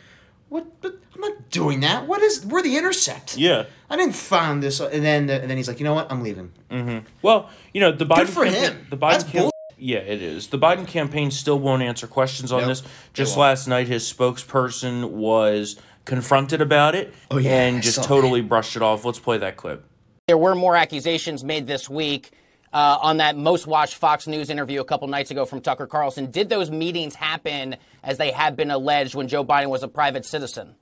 "What? 0.49 0.81
But 0.81 0.95
I'm 1.15 1.21
not 1.21 1.49
doing 1.49 1.79
that. 1.81 2.07
What 2.07 2.21
is? 2.21 2.45
We're 2.45 2.61
the 2.61 2.77
Intercept. 2.77 3.37
Yeah. 3.37 3.65
I 3.89 3.95
didn't 3.95 4.15
find 4.15 4.61
this." 4.61 4.79
And 4.79 5.03
then 5.05 5.29
and 5.29 5.49
then 5.49 5.57
he's 5.57 5.67
like, 5.67 5.79
"You 5.79 5.85
know 5.85 5.93
what? 5.93 6.11
I'm 6.11 6.21
leaving." 6.23 6.51
Mm-hmm. 6.69 7.05
Well, 7.21 7.49
you 7.73 7.81
know 7.81 7.91
the 7.91 8.05
Biden 8.05 8.27
for 8.27 8.43
campaign, 8.45 8.63
him. 8.73 8.87
The 8.89 8.97
Biden 8.97 9.11
That's 9.11 9.23
cam- 9.25 9.41
bull- 9.43 9.51
Yeah, 9.77 9.99
it 9.99 10.21
is. 10.21 10.47
The 10.47 10.57
Biden 10.59 10.87
campaign 10.87 11.31
still 11.31 11.59
won't 11.59 11.81
answer 11.83 12.07
questions 12.07 12.51
on 12.51 12.61
Nope, 12.61 12.69
this. 12.69 12.83
Just 13.13 13.37
last 13.37 13.67
night, 13.67 13.87
his 13.87 14.11
spokesperson 14.11 15.11
was 15.11 15.75
confronted 16.05 16.61
about 16.61 16.95
it 16.95 17.13
Oh, 17.31 17.37
yeah, 17.37 17.51
I 17.51 17.53
and 17.53 17.83
just 17.83 17.95
saw 17.97 18.01
that. 18.01 18.07
totally 18.07 18.41
brushed 18.41 18.75
it 18.75 18.81
off. 18.81 19.03
Let's 19.05 19.19
play 19.19 19.37
that 19.39 19.57
clip. 19.57 19.83
There 20.27 20.37
were 20.37 20.55
more 20.55 20.75
accusations 20.75 21.43
made 21.43 21.67
this 21.67 21.89
week 21.89 22.31
uh, 22.73 22.97
on 23.01 23.17
that 23.17 23.37
most 23.37 23.67
watched 23.67 23.95
Fox 23.95 24.27
News 24.27 24.49
interview 24.49 24.81
a 24.81 24.85
couple 24.85 25.07
nights 25.07 25.31
ago 25.31 25.45
from 25.45 25.61
Tucker 25.61 25.87
Carlson. 25.87 26.31
Did 26.31 26.49
those 26.49 26.69
meetings 26.69 27.15
happen 27.15 27.75
as 28.03 28.17
they 28.17 28.31
have 28.31 28.55
been 28.55 28.71
alleged 28.71 29.15
when 29.15 29.27
Joe 29.27 29.43
Biden 29.43 29.69
was 29.69 29.83
a 29.83 29.87
private 29.87 30.25
citizen? 30.25 30.75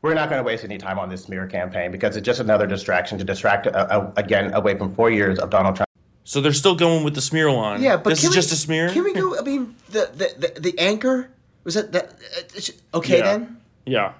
We're 0.00 0.14
not 0.14 0.30
going 0.30 0.38
to 0.38 0.44
waste 0.44 0.64
any 0.64 0.78
time 0.78 0.98
on 0.98 1.08
this 1.08 1.24
smear 1.24 1.46
campaign 1.48 1.90
because 1.90 2.16
it's 2.16 2.24
just 2.24 2.38
another 2.40 2.66
distraction 2.66 3.18
to 3.18 3.24
distract, 3.24 3.66
uh, 3.66 3.70
uh, 3.70 4.12
again, 4.16 4.54
away 4.54 4.78
from 4.78 4.94
four 4.94 5.10
years 5.10 5.40
of 5.40 5.50
Donald 5.50 5.74
Trump. 5.74 5.88
So 6.22 6.40
they're 6.40 6.52
still 6.52 6.76
going 6.76 7.04
with 7.04 7.14
the 7.14 7.20
smear 7.22 7.50
line. 7.50 7.82
Yeah, 7.82 7.96
but 7.96 8.10
this 8.10 8.22
is 8.22 8.30
we- 8.30 8.34
just 8.34 8.52
a 8.52 8.56
smear. 8.56 8.90
Can 8.90 9.02
we 9.02 9.14
go? 9.14 9.36
I 9.36 9.42
mean, 9.42 9.74
the 9.88 10.10
the 10.14 10.52
the, 10.54 10.60
the 10.60 10.78
anchor 10.78 11.30
was 11.64 11.74
that 11.74 11.90
that 11.92 12.12
uh, 12.12 12.98
okay 12.98 13.18
yeah. 13.18 13.24
then? 13.24 13.60
Yeah, 13.86 14.12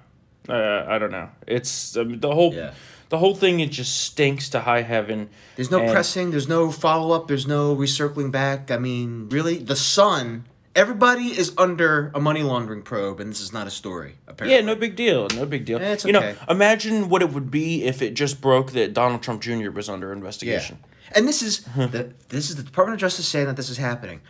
uh, 0.49 0.85
I 0.87 0.97
don't 0.97 1.11
know. 1.11 1.29
It's 1.47 1.95
um, 1.95 2.19
the 2.19 2.33
whole 2.33 2.53
Yeah. 2.53 2.73
The 3.09 3.17
whole 3.17 3.35
thing. 3.35 3.59
It 3.59 3.71
just 3.71 4.01
stinks 4.01 4.49
to 4.49 4.61
high 4.61 4.81
heaven. 4.83 5.29
There's 5.55 5.71
no 5.71 5.79
And- 5.79 5.91
pressing. 5.91 6.31
There's 6.31 6.47
no 6.47 6.71
follow 6.71 7.13
up. 7.15 7.27
There's 7.27 7.47
no 7.47 7.75
recircling 7.75 8.31
back. 8.31 8.71
I 8.71 8.77
mean, 8.77 9.27
really, 9.29 9.57
the 9.57 9.75
Sun. 9.75 10.45
Everybody 10.75 11.37
is 11.37 11.51
under 11.57 12.11
a 12.13 12.21
money 12.21 12.41
laundering 12.43 12.83
probe, 12.83 13.19
and 13.19 13.31
this 13.31 13.41
is 13.41 13.51
not 13.51 13.65
a 13.67 13.71
story. 13.71 14.15
Apparently. 14.27 14.55
Yeah, 14.55 14.61
no 14.63 14.75
big 14.75 14.95
deal. 14.95 15.27
No 15.35 15.45
big 15.45 15.65
deal. 15.65 15.79
Eh, 15.79 15.93
it's 15.93 16.05
You 16.05 16.13
know, 16.13 16.35
imagine 16.47 17.09
what 17.09 17.21
it 17.21 17.33
would 17.33 17.49
be 17.51 17.83
if 17.83 18.01
it 18.01 18.13
just 18.13 18.39
broke 18.39 18.71
that 18.73 18.93
Donald 18.93 19.21
Trump 19.23 19.41
Jr. 19.41 19.71
was 19.71 19.89
under 19.89 20.13
investigation. 20.13 20.77
Yeah. 20.81 21.17
And 21.17 21.27
this 21.27 21.41
is 21.41 21.61
the 21.75 22.13
this 22.29 22.49
is 22.51 22.55
the 22.55 22.63
Department 22.63 22.93
of 22.93 23.01
Justice 23.01 23.27
saying 23.27 23.47
that 23.47 23.57
this 23.57 23.69
is 23.69 23.77
happening. 23.77 24.21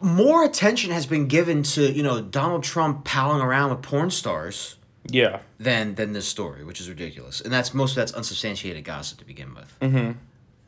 More 0.00 0.44
attention 0.44 0.90
has 0.90 1.06
been 1.06 1.26
given 1.26 1.62
to 1.62 1.90
you 1.92 2.02
know 2.02 2.20
Donald 2.20 2.64
Trump 2.64 3.04
palling 3.04 3.40
around 3.40 3.70
with 3.70 3.82
porn 3.82 4.10
stars 4.10 4.75
Yeah. 5.10 5.40
than 5.58 5.94
than 5.94 6.12
this 6.12 6.26
story, 6.26 6.64
which 6.64 6.80
is 6.80 6.88
ridiculous. 6.88 7.40
And 7.40 7.52
that's 7.52 7.72
most 7.74 7.90
of 7.92 7.96
that's 7.96 8.12
unsubstantiated 8.12 8.84
gossip 8.84 9.18
to 9.18 9.24
begin 9.24 9.54
with. 9.54 9.76
Mm-hmm. 9.80 10.12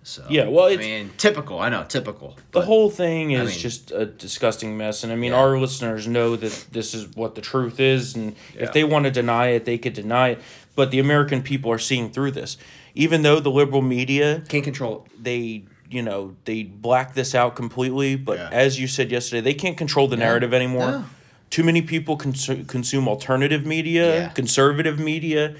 So 0.04 0.24
Yeah, 0.30 0.46
well, 0.48 0.66
I 0.66 0.76
mean, 0.76 1.10
typical. 1.18 1.58
I 1.58 1.68
know, 1.68 1.84
typical. 1.84 2.36
The 2.52 2.62
whole 2.62 2.88
thing 2.88 3.32
is 3.32 3.50
mean- 3.50 3.58
just 3.58 3.90
a 3.90 4.06
disgusting 4.06 4.76
mess. 4.78 5.04
And 5.04 5.12
I 5.12 5.16
mean, 5.16 5.32
Yeah. 5.32 5.38
our 5.38 5.58
listeners 5.58 6.06
know 6.06 6.34
that 6.36 6.66
this 6.72 6.94
is 6.94 7.08
what 7.14 7.34
the 7.34 7.40
truth 7.42 7.78
is. 7.78 8.14
And 8.14 8.34
Yeah. 8.54 8.62
if 8.64 8.72
they 8.72 8.84
want 8.84 9.04
to 9.04 9.10
deny 9.10 9.48
it, 9.48 9.64
they 9.66 9.76
could 9.76 9.92
deny 9.92 10.28
it. 10.30 10.40
But 10.74 10.90
the 10.92 10.98
American 11.00 11.42
people 11.42 11.70
are 11.72 11.78
seeing 11.78 12.10
through 12.10 12.30
this. 12.30 12.56
Even 12.94 13.22
though 13.22 13.38
the 13.40 13.50
liberal 13.50 13.82
media, 13.82 14.42
can't 14.48 14.64
control 14.64 15.04
it. 15.06 15.24
they, 15.24 15.64
you 15.90 16.00
know, 16.02 16.36
they 16.46 16.62
black 16.62 17.14
this 17.14 17.34
out 17.34 17.54
completely. 17.56 18.16
But 18.16 18.38
Yeah. 18.38 18.48
as 18.50 18.80
you 18.80 18.86
said 18.86 19.10
yesterday, 19.10 19.40
they 19.42 19.54
can't 19.54 19.76
control 19.76 20.08
the 20.08 20.16
narrative 20.16 20.54
anymore. 20.54 20.90
No. 20.92 21.04
Too 21.50 21.64
many 21.64 21.82
people 21.82 22.16
consu- 22.18 22.66
consume 22.66 23.08
alternative 23.08 23.64
media, 23.64 24.14
Yeah. 24.14 24.28
conservative 24.28 24.98
media. 24.98 25.54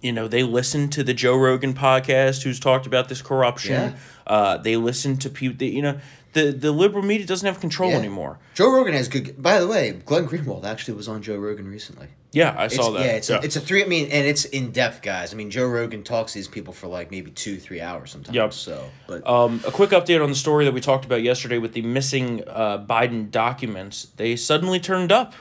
You 0.00 0.12
know, 0.12 0.28
they 0.28 0.42
listen 0.44 0.88
to 0.90 1.02
the 1.02 1.12
Joe 1.14 1.36
Rogan 1.36 1.74
podcast, 1.74 2.42
who's 2.44 2.60
talked 2.60 2.86
about 2.86 3.08
this 3.08 3.20
corruption. 3.22 3.72
Yeah. 3.92 3.92
Uh, 4.26 4.56
they 4.58 4.76
listen 4.76 5.16
to 5.18 5.30
people. 5.30 5.66
You 5.66 5.82
know, 5.82 5.98
the 6.32 6.52
the 6.52 6.72
liberal 6.72 7.02
media 7.04 7.26
doesn't 7.26 7.46
have 7.46 7.60
control 7.60 7.90
Yeah. 7.90 7.96
anymore. 7.98 8.38
Joe 8.54 8.70
Rogan 8.72 8.92
has 8.94 9.08
good. 9.08 9.40
By 9.42 9.58
the 9.60 9.66
way, 9.66 9.92
Glenn 10.04 10.26
Greenwald 10.28 10.64
actually 10.64 10.94
was 10.94 11.08
on 11.08 11.22
Joe 11.22 11.36
Rogan 11.36 11.68
recently. 11.68 12.08
Yeah, 12.32 12.54
I 12.58 12.66
It's, 12.66 12.76
saw 12.76 12.90
that. 12.90 13.04
Yeah, 13.06 13.12
it's 13.12 13.30
A, 13.30 13.40
it's 13.42 13.56
a 13.56 13.60
three. 13.60 13.82
I 13.82 13.86
mean, 13.86 14.04
and 14.10 14.26
it's 14.26 14.44
in 14.44 14.70
depth, 14.70 15.00
guys. 15.00 15.32
I 15.32 15.36
mean, 15.36 15.50
Joe 15.50 15.66
Rogan 15.66 16.02
talks 16.02 16.32
to 16.34 16.38
these 16.38 16.46
people 16.48 16.74
for 16.74 16.86
like 16.86 17.10
maybe 17.10 17.30
two, 17.30 17.56
three 17.56 17.80
hours 17.80 18.10
sometimes. 18.10 18.34
Yep. 18.36 18.52
So, 18.52 18.90
but 19.06 19.26
Um, 19.26 19.62
a 19.66 19.70
quick 19.70 19.90
update 19.90 20.22
on 20.22 20.28
the 20.28 20.36
story 20.36 20.66
that 20.66 20.74
we 20.74 20.80
talked 20.82 21.06
about 21.06 21.22
yesterday 21.22 21.56
with 21.56 21.72
the 21.72 21.80
missing 21.82 22.42
uh, 22.46 22.84
Biden 22.84 23.30
documents. 23.30 24.08
They 24.16 24.36
suddenly 24.36 24.78
turned 24.78 25.10
up. 25.10 25.32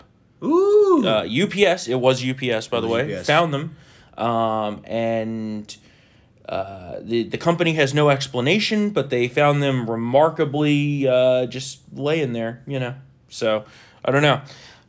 ooh, 0.42 1.04
Uh, 1.06 1.26
UPS, 1.26 1.90
it 1.90 2.00
was 2.00 2.24
UPS 2.24 2.68
by 2.70 2.80
the 2.80 2.88
way, 2.88 3.14
UPS. 3.18 3.28
found 3.28 3.54
them, 3.54 3.76
um, 4.18 4.82
and 4.86 5.76
uh, 6.50 7.00
the 7.02 7.24
the 7.24 7.38
company 7.38 7.74
has 7.74 7.94
no 7.94 8.10
explanation, 8.10 8.90
but 8.92 9.10
they 9.10 9.28
found 9.28 9.62
them 9.62 9.90
remarkably 9.90 11.08
uh, 11.08 11.46
just 11.48 11.80
laying 11.94 12.34
there, 12.34 12.62
you 12.68 12.80
know. 12.80 12.96
So 13.30 13.66
I 14.06 14.12
don't 14.12 14.22
know, 14.22 14.42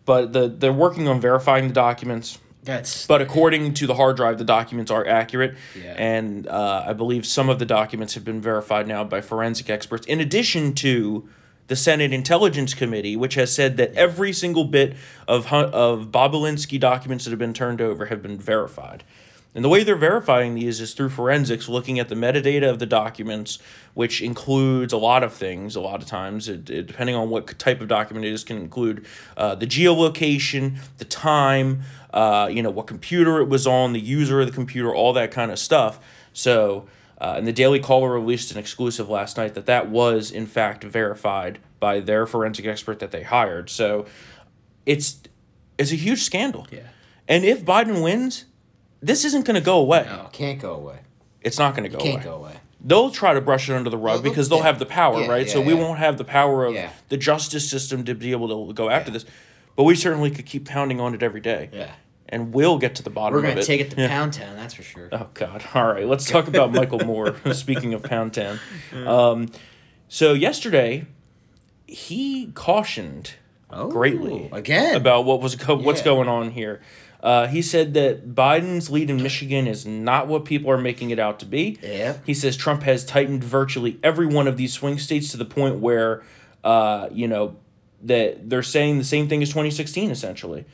but 0.04 0.32
the 0.32 0.48
they're 0.48 0.72
working 0.72 1.08
on 1.08 1.20
verifying 1.20 1.68
the 1.68 1.74
documents. 1.74 2.38
that's 2.62 3.06
But 3.06 3.20
according 3.22 3.74
to 3.74 3.86
the 3.86 3.94
hard 3.94 4.16
drive, 4.16 4.38
the 4.38 4.44
documents 4.44 4.90
are 4.90 5.06
accurate, 5.06 5.54
Yeah. 5.76 5.94
and 5.98 6.46
uh, 6.46 6.84
I 6.86 6.92
believe 6.92 7.26
some 7.26 7.48
of 7.48 7.58
the 7.58 7.66
documents 7.66 8.14
have 8.14 8.24
been 8.24 8.40
verified 8.40 8.86
now 8.86 9.02
by 9.04 9.20
forensic 9.20 9.68
experts. 9.70 10.06
In 10.06 10.20
addition 10.20 10.74
to 10.74 11.28
the 11.66 11.76
Senate 11.76 12.12
Intelligence 12.12 12.72
Committee, 12.74 13.14
which 13.16 13.34
has 13.34 13.52
said 13.52 13.76
that 13.76 13.92
every 13.94 14.32
single 14.32 14.64
bit 14.64 14.94
of 15.26 15.52
of 15.52 16.06
Bobulinski 16.12 16.78
documents 16.78 17.24
that 17.24 17.30
have 17.30 17.38
been 17.38 17.52
turned 17.54 17.80
over 17.80 18.06
have 18.06 18.22
been 18.22 18.38
verified. 18.38 19.02
And 19.54 19.64
the 19.64 19.68
way 19.68 19.82
they're 19.82 19.96
verifying 19.96 20.54
these 20.54 20.80
is 20.80 20.92
through 20.94 21.08
forensics, 21.08 21.68
looking 21.68 21.98
at 21.98 22.08
the 22.08 22.14
metadata 22.14 22.68
of 22.68 22.78
the 22.78 22.86
documents, 22.86 23.58
which 23.94 24.20
includes 24.20 24.92
a 24.92 24.98
lot 24.98 25.24
of 25.24 25.32
things. 25.32 25.74
A 25.74 25.80
lot 25.80 26.00
of 26.02 26.06
times, 26.08 26.48
it, 26.48 26.68
it- 26.70 26.86
depending 26.86 27.16
on 27.16 27.30
what 27.30 27.58
type 27.58 27.80
of 27.80 27.88
document 27.88 28.26
it 28.26 28.32
is, 28.32 28.44
can 28.44 28.58
include 28.58 29.06
uh, 29.36 29.54
the 29.54 29.66
geolocation, 29.66 30.76
the 30.98 31.04
time, 31.04 31.82
uh, 32.12 32.48
you 32.52 32.62
know, 32.62 32.70
what 32.70 32.86
computer 32.86 33.40
it 33.40 33.48
was 33.48 33.66
on, 33.66 33.94
the 33.94 34.00
user 34.00 34.40
of 34.40 34.46
the 34.46 34.52
computer, 34.52 34.94
all 34.94 35.12
that 35.14 35.30
kind 35.30 35.50
of 35.50 35.58
stuff. 35.58 35.98
So, 36.32 36.86
uh, 37.20 37.34
and 37.36 37.46
the 37.46 37.52
Daily 37.52 37.80
Caller 37.80 38.12
released 38.12 38.52
an 38.52 38.58
exclusive 38.58 39.08
last 39.08 39.36
night 39.36 39.54
that 39.54 39.66
that 39.66 39.88
was 39.88 40.30
in 40.30 40.46
fact 40.46 40.84
verified 40.84 41.58
by 41.80 41.98
their 42.00 42.26
forensic 42.26 42.66
expert 42.66 43.00
that 43.00 43.10
they 43.10 43.22
hired. 43.24 43.70
So, 43.70 44.06
it's 44.86 45.20
it's 45.78 45.90
a 45.90 45.96
huge 45.96 46.20
scandal. 46.22 46.66
Yeah. 46.70 46.88
And 47.26 47.44
if 47.44 47.64
Biden 47.64 48.02
wins, 48.02 48.44
this 49.00 49.24
isn't 49.24 49.44
going 49.44 49.54
to 49.54 49.60
go 49.60 49.78
away. 49.78 50.04
no, 50.06 50.28
can't 50.32 50.60
go 50.60 50.72
away. 50.74 50.98
It's 51.42 51.58
not 51.58 51.74
going 51.76 51.88
to 51.90 51.96
go 51.96 52.02
Can't 52.02 52.16
away. 52.16 52.24
go 52.24 52.34
away. 52.36 52.54
They'll 52.80 53.10
try 53.10 53.32
to 53.34 53.40
brush 53.40 53.68
it 53.68 53.74
under 53.74 53.90
the 53.90 53.96
rug 53.96 54.22
Well, 54.22 54.30
because 54.30 54.48
they'll 54.48 54.58
yeah. 54.58 54.64
have 54.66 54.78
the 54.78 54.86
power, 54.86 55.20
Yeah, 55.22 55.28
right? 55.28 55.48
so 55.48 55.60
yeah, 55.60 55.66
we 55.66 55.74
won't 55.74 55.98
have 55.98 56.16
the 56.18 56.24
power 56.24 56.64
of 56.64 56.74
Yeah. 56.74 56.90
the 57.08 57.16
justice 57.16 57.68
system 57.68 58.04
to 58.04 58.14
be 58.14 58.30
able 58.32 58.66
to 58.66 58.72
go 58.72 58.88
after 58.90 59.10
this. 59.10 59.24
But 59.76 59.84
we 59.84 59.94
certainly 59.94 60.30
could 60.30 60.46
keep 60.46 60.66
pounding 60.68 61.00
on 61.00 61.14
it 61.14 61.22
every 61.22 61.40
day. 61.40 61.70
Yeah. 61.72 61.92
And 62.28 62.52
we'll 62.52 62.78
get 62.78 62.94
to 62.96 63.02
the 63.02 63.10
bottom 63.10 63.38
of 63.38 63.44
it. 63.44 63.46
We're 63.46 63.50
gonna 63.52 63.60
it. 63.62 63.66
take 63.66 63.80
it 63.80 63.90
to 63.92 64.00
Yeah. 64.02 64.08
Pound 64.08 64.32
Town, 64.34 64.54
that's 64.56 64.74
for 64.74 64.82
sure. 64.82 65.08
Oh 65.12 65.28
God! 65.34 65.64
All 65.74 65.86
right, 65.86 66.06
let's 66.06 66.28
talk 66.28 66.46
about 66.46 66.72
Michael 66.72 66.98
Moore. 67.06 67.34
Speaking 67.52 67.94
of 67.94 68.02
Pound 68.02 68.34
Town, 68.34 68.58
um, 69.06 69.48
so 70.08 70.34
yesterday 70.34 71.06
he 71.86 72.48
cautioned 72.52 73.34
Oh, 73.70 73.88
greatly 73.90 74.48
again. 74.52 74.94
about 74.96 75.24
what 75.24 75.40
was 75.40 75.54
go- 75.56 75.76
what's 75.76 76.02
going 76.02 76.28
on 76.28 76.50
here. 76.50 76.80
Uh, 77.20 77.48
he 77.48 77.60
said 77.60 77.94
that 77.94 78.34
Biden's 78.34 78.90
lead 78.90 79.10
in 79.10 79.22
Michigan 79.22 79.66
is 79.66 79.84
not 79.84 80.28
what 80.28 80.44
people 80.44 80.70
are 80.70 80.78
making 80.78 81.10
it 81.10 81.18
out 81.18 81.40
to 81.40 81.46
be. 81.46 81.78
Yeah. 81.82 82.18
He 82.24 82.34
says 82.34 82.56
Trump 82.56 82.82
has 82.84 83.04
tightened 83.04 83.42
virtually 83.42 83.98
every 84.02 84.26
one 84.26 84.46
of 84.46 84.56
these 84.56 84.72
swing 84.72 84.98
states 84.98 85.30
to 85.32 85.36
the 85.36 85.44
point 85.44 85.80
where, 85.80 86.22
uh, 86.62 87.08
you 87.10 87.26
know, 87.26 87.56
that 88.02 88.48
they're 88.48 88.62
saying 88.62 88.98
the 88.98 89.04
same 89.04 89.28
thing 89.28 89.42
as 89.42 89.48
2016 89.48 90.10
essentially, 90.10 90.64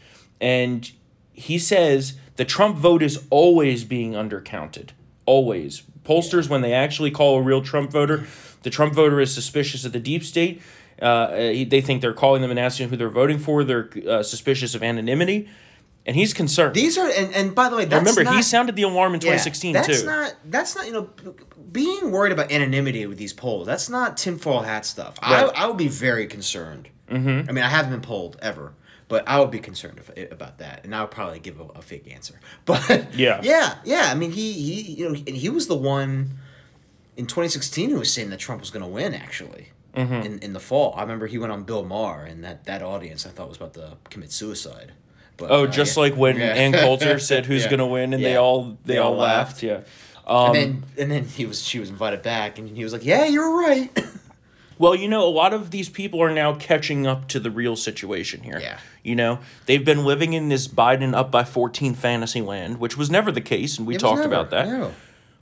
and 0.40 0.92
he 1.32 1.58
says 1.58 2.14
the 2.36 2.44
Trump 2.44 2.76
vote 2.76 3.02
is 3.02 3.24
always 3.30 3.84
being 3.84 4.12
undercounted. 4.12 4.90
Always. 5.24 5.82
Pollsters, 6.04 6.50
when 6.50 6.60
they 6.60 6.74
actually 6.74 7.10
call 7.10 7.38
a 7.38 7.42
real 7.42 7.62
Trump 7.62 7.90
voter, 7.90 8.26
the 8.62 8.68
Trump 8.68 8.92
voter 8.92 9.20
is 9.20 9.32
suspicious 9.32 9.86
of 9.86 9.92
the 9.92 10.00
deep 10.00 10.22
state. 10.22 10.60
Uh, 11.00 11.28
they 11.30 11.80
think 11.80 12.02
they're 12.02 12.12
calling 12.12 12.42
them 12.42 12.50
and 12.50 12.60
asking 12.60 12.90
who 12.90 12.96
they're 12.96 13.08
voting 13.08 13.38
for. 13.38 13.64
They're 13.64 13.88
uh, 14.06 14.22
suspicious 14.22 14.74
of 14.74 14.82
anonymity. 14.82 15.48
And 16.06 16.14
he's 16.14 16.34
concerned. 16.34 16.74
These 16.74 16.98
are 16.98 17.08
and, 17.08 17.34
and 17.34 17.54
by 17.54 17.68
the 17.70 17.76
way, 17.76 17.86
that's 17.86 18.00
Remember, 18.00 18.24
not, 18.24 18.36
he 18.36 18.42
sounded 18.42 18.76
the 18.76 18.82
alarm 18.82 19.14
in 19.14 19.20
yeah, 19.20 19.38
2016, 19.38 19.72
that's 19.72 20.00
too. 20.00 20.06
not 20.06 20.34
that's 20.44 20.76
not 20.76 20.86
you 20.86 20.92
know 20.92 21.10
being 21.72 22.10
worried 22.10 22.32
about 22.32 22.52
anonymity 22.52 23.06
with 23.06 23.16
these 23.16 23.32
polls. 23.32 23.66
That's 23.66 23.88
not 23.88 24.16
tinfoil 24.16 24.60
hat 24.60 24.84
stuff. 24.84 25.18
Right. 25.22 25.50
I 25.54 25.64
I 25.64 25.66
would 25.66 25.78
be 25.78 25.88
very 25.88 26.26
concerned. 26.26 26.88
Mm-hmm. 27.08 27.48
I 27.48 27.52
mean, 27.52 27.64
I 27.64 27.68
haven't 27.68 27.90
been 27.90 28.00
polled 28.02 28.36
ever, 28.42 28.74
but 29.08 29.26
I 29.26 29.40
would 29.40 29.50
be 29.50 29.60
concerned 29.60 29.98
if, 29.98 30.30
about 30.32 30.58
that, 30.58 30.84
and 30.84 30.94
I 30.94 31.00
would 31.00 31.10
probably 31.10 31.38
give 31.38 31.58
a, 31.58 31.64
a 31.64 31.82
fake 31.82 32.10
answer. 32.12 32.38
But 32.66 33.14
Yeah. 33.14 33.40
yeah, 33.42 33.76
yeah. 33.84 34.08
I 34.10 34.14
mean, 34.14 34.32
he 34.32 34.52
he 34.52 34.82
you 34.92 35.08
know 35.08 35.14
and 35.14 35.36
he 35.36 35.48
was 35.48 35.68
the 35.68 35.76
one 35.76 36.38
in 37.16 37.26
2016 37.26 37.90
who 37.90 37.98
was 37.98 38.12
saying 38.12 38.30
that 38.30 38.40
Trump 38.40 38.60
was 38.60 38.70
going 38.70 38.84
to 38.84 38.90
win 38.90 39.14
actually. 39.14 39.68
Mm-hmm. 39.94 40.12
In, 40.26 40.38
in 40.40 40.52
the 40.54 40.60
fall, 40.60 40.92
I 40.96 41.02
remember 41.02 41.28
he 41.28 41.38
went 41.38 41.52
on 41.52 41.62
Bill 41.62 41.84
Maher, 41.84 42.24
and 42.24 42.42
that, 42.42 42.64
that 42.64 42.82
audience 42.82 43.24
I 43.26 43.30
thought 43.30 43.48
was 43.48 43.58
about 43.58 43.74
to 43.74 43.96
commit 44.10 44.32
suicide. 44.32 44.92
But, 45.36 45.50
Oh, 45.50 45.64
uh, 45.64 45.66
just 45.66 45.96
yeah. 45.96 46.02
like 46.02 46.16
when 46.16 46.36
Yeah. 46.38 46.46
Ann 46.46 46.72
Coulter 46.72 47.18
said 47.18 47.46
who's 47.46 47.62
Yeah. 47.64 47.70
going 47.70 47.80
to 47.80 47.86
win, 47.86 48.12
and 48.14 48.24
they 48.24 48.36
all 48.36 48.76
they, 48.84 48.94
They 48.94 48.98
all 48.98 49.12
all 49.14 49.18
laughed. 49.18 49.62
laughed. 49.62 49.62
Yeah. 49.62 49.80
Um, 50.26 50.46
and 50.46 50.54
then 50.56 50.84
and 50.98 51.10
then 51.10 51.24
he 51.24 51.44
was 51.46 51.62
she 51.62 51.78
was 51.78 51.90
invited 51.90 52.22
back 52.22 52.58
and 52.58 52.68
he 52.76 52.82
was 52.84 52.92
like, 52.92 53.04
"Yeah, 53.04 53.24
you're 53.26 53.58
right." 53.60 53.90
Well, 54.76 54.96
you 54.96 55.06
know, 55.06 55.22
a 55.24 55.30
lot 55.30 55.54
of 55.54 55.70
these 55.70 55.88
people 55.88 56.20
are 56.20 56.32
now 56.32 56.52
catching 56.54 57.06
up 57.06 57.28
to 57.28 57.38
the 57.38 57.48
real 57.48 57.76
situation 57.76 58.42
here. 58.42 58.58
Yeah. 58.60 58.78
You 59.04 59.14
know, 59.14 59.38
they've 59.66 59.84
been 59.84 60.04
living 60.04 60.32
in 60.32 60.48
this 60.48 60.66
Biden 60.66 61.14
up 61.14 61.30
by 61.30 61.44
14 61.44 61.94
fantasy 61.94 62.40
land, 62.42 62.80
which 62.80 62.96
was 62.96 63.08
never 63.08 63.30
the 63.30 63.40
case, 63.40 63.78
and 63.78 63.86
we 63.86 63.94
It 63.94 64.00
talked 64.00 64.16
never, 64.22 64.28
about 64.34 64.50
that. 64.50 64.66
no. 64.66 64.90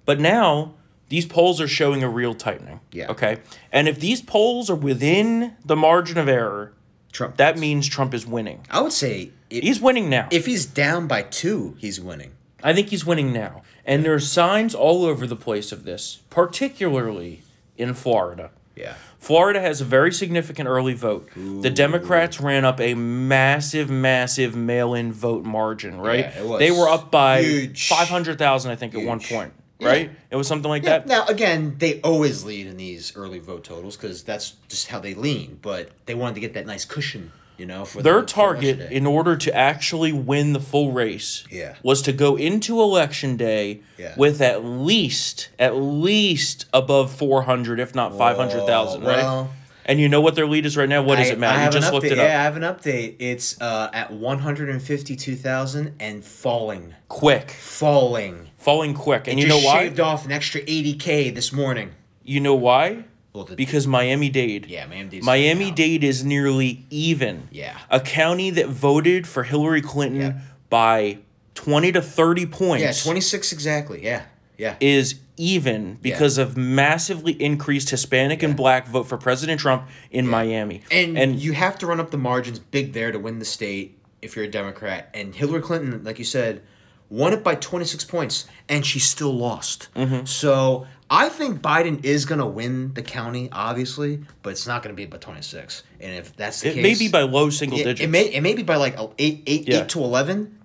But 0.04 0.20
now 0.20 0.74
these 1.08 1.24
polls 1.24 1.62
are 1.62 1.66
showing 1.66 2.02
a 2.02 2.10
real 2.10 2.34
tightening. 2.34 2.80
Yeah. 2.92 3.10
Okay. 3.10 3.38
And 3.72 3.88
if 3.88 3.98
these 3.98 4.20
polls 4.20 4.68
are 4.68 4.74
within 4.76 5.54
the 5.64 5.76
margin 5.76 6.18
of 6.18 6.28
error, 6.28 6.74
Trump. 7.12 7.36
that 7.36 7.58
means 7.58 7.86
Trump 7.88 8.14
is 8.14 8.26
winning. 8.26 8.66
I 8.70 8.80
would 8.80 8.92
say 8.92 9.30
if, 9.50 9.62
He's 9.62 9.80
winning 9.80 10.08
now. 10.10 10.28
if 10.32 10.46
he's 10.46 10.66
down 10.66 11.06
by 11.06 11.22
two, 11.22 11.76
he's 11.78 12.00
winning. 12.00 12.32
I 12.64 12.72
think 12.72 12.88
he's 12.88 13.04
winning 13.04 13.32
now. 13.32 13.62
And 13.84 14.04
there 14.04 14.14
are 14.14 14.20
signs 14.20 14.74
all 14.74 15.04
over 15.04 15.26
the 15.26 15.36
place 15.36 15.72
of 15.72 15.84
this, 15.84 16.20
particularly 16.30 17.42
in 17.76 17.94
Florida. 17.94 18.50
Yeah. 18.76 18.94
Florida 19.18 19.60
has 19.60 19.80
a 19.80 19.84
very 19.84 20.12
significant 20.12 20.68
early 20.68 20.94
vote. 20.94 21.28
The 21.36 21.70
Democrats 21.70 22.40
ran 22.40 22.64
up 22.64 22.80
a 22.80 22.94
massive, 22.94 23.90
massive 23.90 24.56
mail-in 24.56 25.12
vote 25.12 25.44
margin, 25.44 26.00
right? 26.00 26.20
Yeah, 26.20 26.38
it 26.40 26.46
was 26.46 26.58
they 26.58 26.70
were 26.70 26.88
up 26.88 27.10
by 27.10 27.68
five 27.76 28.08
hundred 28.08 28.38
thousand, 28.38 28.70
I 28.72 28.76
think, 28.76 28.94
at 28.94 29.04
one 29.04 29.20
point, 29.20 29.52
Yeah. 29.82 29.88
right? 29.88 30.10
It 30.30 30.36
was 30.36 30.46
something 30.46 30.68
like 30.68 30.82
Yeah. 30.84 30.98
that. 30.98 31.06
Now 31.06 31.26
again, 31.26 31.76
they 31.78 32.00
always 32.00 32.44
lead 32.44 32.66
in 32.66 32.76
these 32.76 33.12
early 33.16 33.38
vote 33.38 33.64
totals 33.64 33.96
because 33.96 34.22
that's 34.22 34.54
just 34.68 34.88
how 34.88 35.00
they 35.00 35.14
lean. 35.14 35.58
But 35.60 35.90
they 36.06 36.14
wanted 36.14 36.34
to 36.36 36.40
get 36.40 36.54
that 36.54 36.66
nice 36.66 36.84
cushion, 36.84 37.32
you 37.58 37.66
know, 37.66 37.84
for 37.84 38.02
Their 38.02 38.20
the, 38.20 38.26
target, 38.26 38.78
Day. 38.78 38.88
in 38.92 39.06
order 39.06 39.36
to 39.36 39.54
actually 39.54 40.12
win 40.12 40.52
the 40.52 40.60
full 40.60 40.92
race, 40.92 41.44
Yeah. 41.50 41.74
was 41.82 42.00
to 42.02 42.12
go 42.12 42.36
into 42.36 42.80
election 42.80 43.36
day 43.36 43.80
Yeah. 43.98 44.14
with 44.16 44.40
at 44.40 44.64
least, 44.64 45.48
at 45.58 45.76
least 45.76 46.66
above 46.72 47.10
four 47.12 47.42
hundred, 47.42 47.80
if 47.80 47.94
not 47.94 48.16
five 48.16 48.36
hundred 48.36 48.66
thousand, 48.66 49.02
right? 49.02 49.18
well- 49.18 49.50
And 49.84 49.98
you 50.00 50.08
know 50.08 50.20
what 50.20 50.34
their 50.36 50.46
lead 50.46 50.64
is 50.66 50.76
right 50.76 50.88
now? 50.88 51.02
What 51.02 51.18
is 51.20 51.28
I- 51.28 51.32
it, 51.32 51.38
Matt? 51.38 51.56
I 51.56 51.64
You 51.66 51.70
just 51.72 51.92
looked 51.92 52.06
update. 52.06 52.12
it 52.12 52.18
up. 52.18 52.26
Yeah, 52.28 52.40
I 52.40 52.44
have 52.44 52.56
an 52.56 52.62
update. 52.62 53.16
It's 53.18 53.60
uh, 53.60 53.90
at 53.92 54.12
one 54.12 54.38
hundred 54.38 54.68
and 54.70 54.80
fifty-two 54.82 55.34
thousand 55.36 55.94
and 56.00 56.24
falling, 56.24 56.94
Quick, 57.08 57.50
falling. 57.50 58.48
falling 58.58 58.94
quick, 58.94 59.26
and 59.28 59.40
you 59.40 59.46
Just 59.46 59.62
know 59.62 59.66
why? 59.68 59.84
Shaved 59.84 60.00
off 60.00 60.24
an 60.24 60.32
extra 60.32 60.60
eighty 60.66 60.94
k 60.94 61.30
this 61.30 61.52
morning. 61.52 61.92
You 62.24 62.40
know 62.40 62.54
why? 62.54 63.04
Well, 63.32 63.44
the- 63.44 63.56
Because 63.56 63.86
Miami 63.86 64.28
Dade. 64.28 64.66
Yeah, 64.66 64.86
Miami 64.86 65.20
coming 65.20 65.70
out. 65.70 65.76
Dade 65.76 66.04
is 66.04 66.22
nearly 66.24 66.84
even. 66.90 67.48
Yeah. 67.50 67.78
A 67.90 67.98
county 67.98 68.50
that 68.50 68.68
voted 68.68 69.26
for 69.26 69.42
Hillary 69.42 69.80
Clinton 69.80 70.20
Yeah. 70.20 70.32
by 70.70 71.18
20 71.54 71.92
to 71.92 72.02
30 72.02 72.46
points 72.46 72.82
Yeah, 72.84 72.92
twenty-six 72.92 73.52
exactly. 73.52 74.04
Yeah, 74.04 74.22
yeah. 74.58 74.76
is 74.80 75.16
even 75.36 75.98
because 76.02 76.38
of 76.38 76.56
massively 76.56 77.32
increased 77.32 77.90
Hispanic 77.90 78.42
and 78.42 78.56
black 78.56 78.86
vote 78.86 79.04
for 79.04 79.16
President 79.16 79.60
Trump 79.60 79.88
in 80.10 80.26
Miami. 80.26 80.82
And, 80.90 81.16
and 81.16 81.36
you 81.36 81.52
have 81.52 81.78
to 81.78 81.86
run 81.86 82.00
up 82.00 82.10
the 82.10 82.18
margins 82.18 82.58
big 82.58 82.92
there 82.92 83.10
to 83.12 83.18
win 83.18 83.38
the 83.38 83.44
state 83.44 83.98
if 84.20 84.36
you're 84.36 84.44
a 84.44 84.50
Democrat. 84.50 85.08
And 85.14 85.34
Hillary 85.34 85.62
Clinton, 85.62 86.04
like 86.04 86.18
you 86.18 86.24
said, 86.24 86.62
won 87.08 87.32
it 87.32 87.42
by 87.42 87.54
26 87.54 88.04
points, 88.04 88.46
and 88.68 88.84
she 88.84 88.98
still 88.98 89.32
lost. 89.32 89.88
Mm-hmm. 89.94 90.24
So 90.26 90.86
I 91.10 91.28
think 91.28 91.60
Biden 91.60 92.04
is 92.04 92.24
going 92.24 92.38
to 92.38 92.46
win 92.46 92.94
the 92.94 93.02
county, 93.02 93.48
obviously, 93.52 94.24
but 94.42 94.50
it's 94.50 94.66
not 94.66 94.82
going 94.82 94.94
to 94.94 94.96
be 94.96 95.06
by 95.06 95.18
26. 95.18 95.82
And 96.00 96.14
if 96.14 96.34
that's 96.36 96.60
the 96.60 96.70
it 96.70 96.74
case, 96.74 96.82
may 96.82 96.94
be 96.94 97.10
by 97.10 97.22
low 97.22 97.50
single 97.50 97.78
it, 97.78 97.84
digits. 97.84 98.00
it 98.00 98.08
may 98.08 98.24
it 98.24 98.40
may 98.42 98.54
be 98.54 98.62
by 98.62 98.76
like 98.76 98.96
eight 99.18 99.42
eight 99.46 99.68
Yeah. 99.68 99.82
eight 99.82 99.88
to 99.90 100.00
11. 100.02 100.58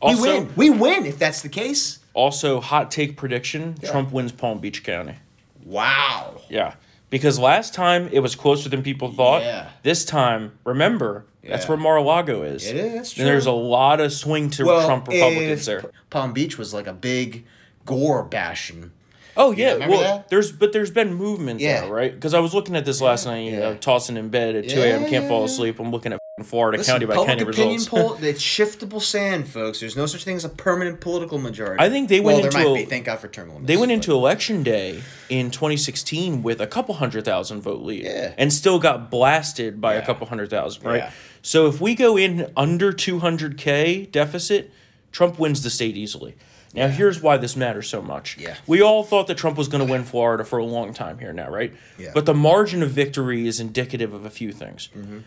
Also- 0.00 0.22
we 0.22 0.28
win. 0.28 0.52
We 0.56 0.70
win 0.70 1.06
if 1.06 1.18
that's 1.18 1.42
the 1.42 1.48
case. 1.48 2.00
Also, 2.14 2.60
hot 2.60 2.90
take 2.90 3.16
prediction 3.16 3.76
Trump 3.84 4.12
wins 4.12 4.32
Palm 4.32 4.58
Beach 4.58 4.82
County. 4.82 5.16
Wow. 5.64 6.40
Yeah. 6.48 6.74
Because 7.10 7.38
last 7.38 7.74
time 7.74 8.08
it 8.12 8.20
was 8.20 8.34
closer 8.34 8.68
than 8.68 8.82
people 8.82 9.12
thought. 9.12 9.42
Yeah. 9.42 9.68
This 9.82 10.04
time, 10.04 10.58
remember, 10.64 11.26
that's 11.42 11.68
where 11.68 11.76
Mar-a-Lago 11.76 12.42
is. 12.42 12.66
It 12.66 12.76
is, 12.76 12.92
that's 12.94 13.18
And 13.18 13.26
there's 13.26 13.46
a 13.46 13.52
lot 13.52 14.00
of 14.00 14.12
swing 14.12 14.50
to 14.50 14.64
Trump 14.64 15.08
Republicans 15.08 15.66
there. 15.66 15.90
Palm 16.10 16.32
Beach 16.32 16.56
was 16.58 16.72
like 16.72 16.86
a 16.86 16.92
big 16.92 17.44
gore 17.84 18.24
bashing. 18.24 18.90
Oh 19.36 19.50
yeah, 19.50 19.88
well, 19.88 20.00
that? 20.00 20.28
there's 20.28 20.52
but 20.52 20.72
there's 20.72 20.92
been 20.92 21.12
movement 21.14 21.58
Yeah. 21.60 21.82
there, 21.82 21.92
right? 21.92 22.14
Because 22.14 22.34
I 22.34 22.38
was 22.38 22.54
looking 22.54 22.76
at 22.76 22.84
this 22.84 23.00
last 23.00 23.26
night, 23.26 23.40
you 23.40 23.58
know, 23.58 23.74
tossing 23.74 24.16
in 24.16 24.28
bed 24.28 24.54
at 24.54 24.68
two 24.68 24.80
a.m. 24.80 25.08
Can't 25.08 25.26
fall 25.26 25.44
asleep. 25.44 25.80
I'm 25.80 25.90
looking 25.90 26.12
at 26.12 26.20
Florida 26.42 26.78
Listen, 26.78 26.94
county 26.94 27.06
by 27.06 27.14
public 27.14 27.28
county 27.38 27.42
opinion 27.48 27.74
results. 27.76 27.88
poll, 27.88 28.14
it's 28.24 28.42
shiftable 28.42 29.00
sand, 29.00 29.46
folks. 29.46 29.78
There's 29.78 29.96
no 29.96 30.06
such 30.06 30.24
thing 30.24 30.34
as 30.34 30.44
a 30.44 30.48
permanent 30.48 31.00
political 31.00 31.38
majority. 31.38 31.80
I 31.82 31.88
think 31.88 32.08
they 32.08 32.18
well, 32.18 32.40
went 32.40 32.52
there 32.52 32.60
into 32.62 32.70
might 32.74 32.80
a- 32.80 32.84
be. 32.84 32.90
Thank 32.90 33.04
God 33.06 33.20
for 33.20 33.28
term 33.28 33.50
limits. 33.50 33.68
They 33.68 33.76
went 33.76 33.90
but- 33.90 33.94
into 33.94 34.12
election 34.12 34.64
day 34.64 35.00
in 35.28 35.52
2016 35.52 36.42
with 36.42 36.60
a 36.60 36.66
couple 36.66 36.96
hundred 36.96 37.24
thousand 37.24 37.60
vote 37.60 37.82
lead, 37.82 38.02
Yeah. 38.02 38.34
and 38.36 38.52
still 38.52 38.80
got 38.80 39.12
blasted 39.12 39.80
by 39.80 39.94
a 39.94 40.04
couple 40.04 40.26
hundred 40.26 40.50
thousand, 40.50 40.82
right? 40.84 40.96
Yeah. 41.04 41.10
So 41.40 41.68
if 41.68 41.80
we 41.80 41.94
go 41.94 42.16
in 42.16 42.50
under 42.56 42.92
200k 42.92 44.10
deficit, 44.10 44.72
Trump 45.12 45.38
wins 45.38 45.62
the 45.62 45.70
state 45.70 45.96
easily. 45.96 46.34
Now 46.74 46.88
here's 46.88 47.22
why 47.22 47.36
this 47.36 47.54
matters 47.54 47.86
so 47.88 48.02
much. 48.02 48.36
Yeah. 48.38 48.56
We 48.66 48.82
all 48.82 49.04
thought 49.04 49.28
that 49.28 49.36
Trump 49.38 49.56
was 49.56 49.68
going 49.68 49.86
to 49.86 49.90
win 49.92 50.02
Florida 50.02 50.44
for 50.44 50.58
a 50.58 50.64
long 50.64 50.92
time 50.92 51.18
here 51.20 51.32
now, 51.32 51.48
right? 51.48 51.72
Yeah. 51.96 52.10
But 52.12 52.26
the 52.26 52.34
margin 52.34 52.82
of 52.82 52.90
victory 52.90 53.46
is 53.46 53.60
indicative 53.60 54.12
of 54.12 54.24
a 54.24 54.30
few 54.30 54.50
things. 54.50 54.88
Mm-hmm. 54.96 55.18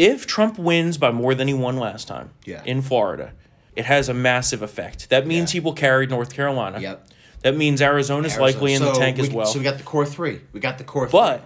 If 0.00 0.26
Trump 0.26 0.58
wins 0.58 0.96
by 0.96 1.10
more 1.10 1.34
than 1.34 1.46
he 1.46 1.52
won 1.52 1.76
last 1.76 2.08
time 2.08 2.30
Yeah. 2.46 2.62
in 2.64 2.80
Florida, 2.80 3.32
it 3.76 3.84
has 3.84 4.08
a 4.08 4.14
massive 4.14 4.62
effect. 4.62 5.10
That 5.10 5.26
means 5.26 5.52
Yeah. 5.52 5.60
he 5.60 5.64
will 5.64 5.74
carry 5.74 6.06
North 6.06 6.32
Carolina. 6.32 6.80
Yep. 6.80 7.06
That 7.42 7.54
means 7.54 7.82
Arizona's 7.82 8.38
likely 8.38 8.72
in 8.72 8.80
the 8.82 8.92
tank 8.92 9.18
we, 9.18 9.24
as 9.24 9.30
well. 9.30 9.44
So 9.46 9.58
we 9.58 9.64
got 9.64 9.76
the 9.76 9.82
core 9.84 10.06
three. 10.06 10.40
We 10.54 10.60
got 10.60 10.78
the 10.78 10.84
core 10.84 11.06
but. 11.06 11.42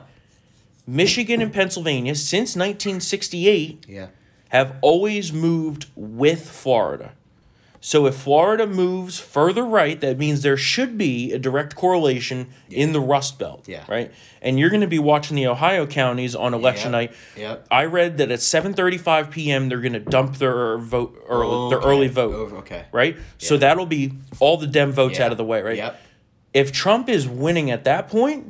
Michigan 0.87 1.43
and 1.43 1.53
Pennsylvania, 1.53 2.15
since 2.15 2.55
1968, 2.55 3.87
Yeah. 3.89 4.07
have 4.51 4.77
always 4.83 5.33
moved 5.33 5.87
with 5.97 6.49
Florida. 6.49 7.13
So 7.87 8.07
if 8.07 8.15
Florida 8.15 8.67
moves 8.67 9.19
further 9.21 9.63
right, 9.63 10.01
that 10.01 10.17
means 10.17 10.41
there 10.41 10.57
should 10.57 10.97
be 10.97 11.33
a 11.35 11.39
direct 11.39 11.75
correlation 11.77 12.47
in 12.71 12.95
the 12.95 13.01
Rust 13.01 13.39
Belt. 13.39 13.65
Yeah. 13.69 13.85
Right? 13.87 14.11
And 14.41 14.59
you're 14.59 14.71
going 14.71 14.81
to 14.81 14.87
be 14.87 14.99
watching 14.99 15.37
the 15.37 15.47
Ohio 15.49 15.87
counties 15.87 16.35
on 16.35 16.55
election 16.55 16.93
Yep. 16.93 17.11
night. 17.11 17.13
Yep. 17.37 17.67
I 17.71 17.85
read 17.85 18.17
that 18.17 18.31
at 18.31 18.39
7:35 18.39 19.31
p.m. 19.31 19.69
they're 19.69 19.83
going 19.83 19.93
to 19.93 20.01
dump 20.01 20.37
their 20.39 20.79
vote 20.79 21.23
early, 21.29 21.69
their 21.69 21.81
early 21.81 22.09
vote. 22.09 22.33
Over- 22.35 22.57
okay. 22.61 22.87
Right? 22.91 23.19
So 23.37 23.59
that'll 23.59 23.85
be 23.85 24.13
all 24.41 24.57
the 24.57 24.67
Dem 24.67 24.91
votes 24.91 25.19
Yeah. 25.19 25.27
out 25.27 25.33
of 25.33 25.37
the 25.37 25.45
way, 25.45 25.61
right? 25.61 25.77
Yep. 25.77 26.01
if 26.55 26.73
Trump 26.73 27.11
is 27.11 27.29
winning 27.29 27.71
at 27.71 27.85
that 27.85 28.09
point, 28.09 28.47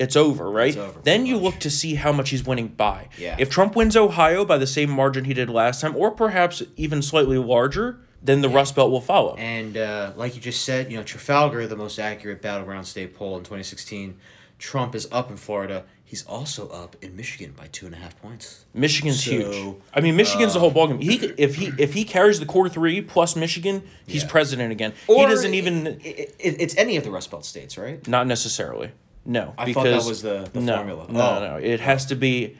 it's 0.00 0.16
over, 0.16 0.50
right? 0.50 0.70
It's 0.70 0.76
over, 0.78 0.98
then 1.04 1.26
you 1.26 1.34
much. 1.34 1.42
look 1.44 1.58
to 1.60 1.70
see 1.70 1.94
how 1.94 2.10
much 2.10 2.30
he's 2.30 2.44
winning 2.44 2.68
by. 2.68 3.06
Yeah. 3.18 3.36
If 3.38 3.50
Trump 3.50 3.76
wins 3.76 3.96
Ohio 3.96 4.44
by 4.44 4.58
the 4.58 4.66
same 4.66 4.90
margin 4.90 5.26
he 5.26 5.34
did 5.34 5.48
last 5.48 5.80
time, 5.82 5.94
or 5.94 6.10
perhaps 6.10 6.60
even 6.76 7.02
slightly 7.02 7.38
larger, 7.38 8.00
then 8.22 8.40
the 8.40 8.48
Rust 8.48 8.74
Belt 8.74 8.90
will 8.90 9.00
follow. 9.00 9.36
And 9.36 9.76
uh, 9.76 10.12
like 10.16 10.34
you 10.34 10.40
just 10.40 10.64
said, 10.64 10.90
you 10.90 10.96
know, 10.98 11.04
Trafalgar, 11.04 11.66
the 11.66 11.76
most 11.76 11.98
accurate 11.98 12.42
battleground 12.42 12.86
state 12.86 13.14
poll 13.14 13.36
in 13.36 13.40
2016, 13.44 14.16
Trump 14.58 14.94
is 14.94 15.06
up 15.12 15.30
in 15.30 15.36
Florida. 15.36 15.84
He's 16.04 16.24
also 16.26 16.68
up 16.70 16.96
in 17.02 17.14
Michigan 17.16 17.52
by 17.56 17.66
two 17.70 17.84
and 17.86 17.94
a 17.94 17.98
half 17.98 18.20
points. 18.20 18.64
Michigan's 18.72 19.22
So, 19.22 19.30
huge. 19.30 19.76
I 19.92 20.00
mean, 20.00 20.16
Michigan's 20.16 20.54
the 20.54 20.58
whole 20.60 20.72
ballgame. 20.72 21.02
He 21.02 21.16
if 21.36 21.56
he 21.56 21.70
if 21.78 21.92
he 21.92 22.04
carries 22.04 22.40
the 22.40 22.46
core 22.46 22.68
three 22.70 23.02
plus 23.02 23.36
Michigan, 23.36 23.82
he's 24.06 24.22
Yeah. 24.22 24.28
president 24.30 24.72
again. 24.72 24.94
he 25.06 25.12
Or 25.14 25.28
doesn't 25.28 25.52
even 25.52 25.86
i- 25.86 25.90
i- 25.90 26.28
it's 26.38 26.74
any 26.78 26.96
of 26.96 27.04
the 27.04 27.10
Rust 27.10 27.30
Belt 27.30 27.44
states, 27.44 27.76
right? 27.76 28.06
not 28.08 28.26
necessarily. 28.26 28.90
No, 29.26 29.52
I 29.58 29.66
because 29.66 29.74
thought 29.84 29.90
that 30.02 30.08
was 30.08 30.22
the- 30.22 30.48
the 30.50 30.60
no, 30.62 30.76
formula. 30.76 31.06
No, 31.10 31.20
Oh. 31.20 31.40
no, 31.40 31.56
it 31.56 31.80
has 31.80 32.06
to 32.06 32.14
be 32.14 32.56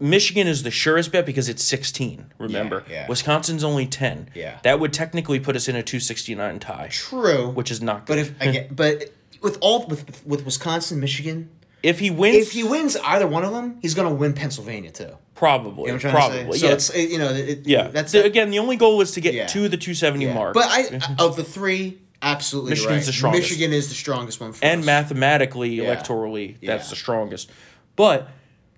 Michigan 0.00 0.46
is 0.46 0.62
the 0.62 0.70
surest 0.70 1.10
bet 1.10 1.26
because 1.26 1.48
it's 1.48 1.62
16. 1.64 2.32
Remember, 2.38 2.84
Yeah, 2.88 2.94
yeah. 2.94 3.06
Wisconsin's 3.08 3.64
only 3.64 3.86
10. 3.86 4.30
Yeah. 4.34 4.58
that 4.62 4.78
would 4.78 4.92
technically 4.92 5.40
put 5.40 5.56
us 5.56 5.66
in 5.68 5.74
a 5.74 5.82
269 5.82 6.60
tie. 6.60 6.88
True. 6.90 7.48
Which 7.50 7.70
is 7.70 7.82
not 7.82 8.06
good. 8.06 8.12
But 8.14 8.18
if 8.18 8.40
again, 8.40 8.68
but 8.74 9.10
with 9.42 9.58
all 9.60 9.86
with 9.86 10.24
with 10.24 10.44
Wisconsin, 10.44 11.00
Michigan, 11.00 11.50
If 11.82 11.98
he 11.98 12.10
wins, 12.10 12.36
if 12.36 12.52
he 12.52 12.62
wins 12.64 12.96
either 13.04 13.26
one 13.26 13.44
of 13.44 13.52
them, 13.52 13.78
he's 13.82 13.94
gonna 13.94 14.14
win 14.14 14.34
Pennsylvania 14.34 14.90
too. 14.90 15.16
probably, 15.34 15.70
You 15.70 15.74
know 15.76 15.82
what 15.82 15.92
I'm 15.92 15.98
trying 16.00 16.14
probably, 16.14 16.44
to 16.44 16.52
say? 16.52 16.66
yeah, 16.66 16.68
So 16.70 16.74
it's 16.74 16.90
it- 16.90 17.10
you 17.10 17.18
know 17.18 17.30
it, 17.30 17.66
yeah. 17.66 17.88
That's 17.88 18.12
The- 18.12 18.24
again, 18.24 18.50
the 18.50 18.58
only 18.60 18.76
goal 18.76 19.00
is 19.00 19.12
to 19.12 19.20
get 19.20 19.34
Yeah. 19.34 19.46
to 19.46 19.68
the 19.68 19.76
270 19.76 20.24
yeah. 20.26 20.34
mark. 20.34 20.54
But 20.54 20.66
I 20.68 21.00
of 21.20 21.36
the 21.36 21.44
three, 21.44 21.98
absolutely 22.22 22.70
Michigan's 22.70 22.96
right. 22.98 23.06
the 23.06 23.12
strongest. 23.12 23.42
Michigan 23.50 23.72
is 23.72 23.88
the 23.88 23.94
strongest 23.94 24.40
one 24.40 24.52
for 24.52 24.64
and 24.64 24.80
us. 24.80 24.86
mathematically, 24.86 25.76
electorally, 25.76 26.56
that's 26.64 26.90
the 26.90 26.96
strongest. 26.96 27.50
But 27.94 28.28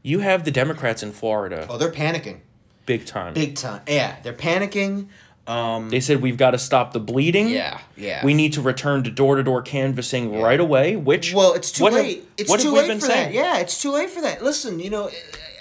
you 0.02 0.20
have 0.20 0.44
the 0.44 0.50
Democrats 0.50 1.02
in 1.02 1.12
Florida, 1.12 1.66
Oh, 1.68 1.76
they're 1.78 1.92
panicking 1.92 2.38
big 2.86 3.06
time. 3.06 3.34
big 3.34 3.56
time. 3.56 3.82
Yeah, 3.86 4.16
they're 4.22 4.32
panicking. 4.32 5.08
Um, 5.46 5.88
They 5.90 6.00
said 6.00 6.22
we've 6.22 6.36
got 6.36 6.52
to 6.52 6.58
stop 6.58 6.92
the 6.92 7.00
bleeding. 7.00 7.48
Yeah, 7.48 7.80
yeah. 7.96 8.24
We 8.24 8.34
need 8.34 8.52
to 8.52 8.62
return 8.62 9.02
to 9.04 9.10
door 9.10 9.36
to 9.36 9.42
door 9.42 9.62
canvassing 9.62 10.40
right 10.40 10.60
away. 10.60 10.96
Which 10.96 11.34
Well, 11.34 11.54
it's 11.54 11.72
too 11.72 11.84
what 11.84 11.92
have- 11.94 12.02
late. 12.02 12.28
it's 12.36 12.48
what 12.50 12.60
too 12.60 12.70
late 12.72 12.88
been 12.88 13.00
for 13.00 13.06
saying? 13.06 13.28
that. 13.28 13.34
Yeah, 13.34 13.58
it's 13.58 13.80
too 13.80 13.90
late 13.90 14.10
for 14.10 14.20
that. 14.20 14.44
Listen, 14.44 14.78
you 14.78 14.90
know, 14.90 15.10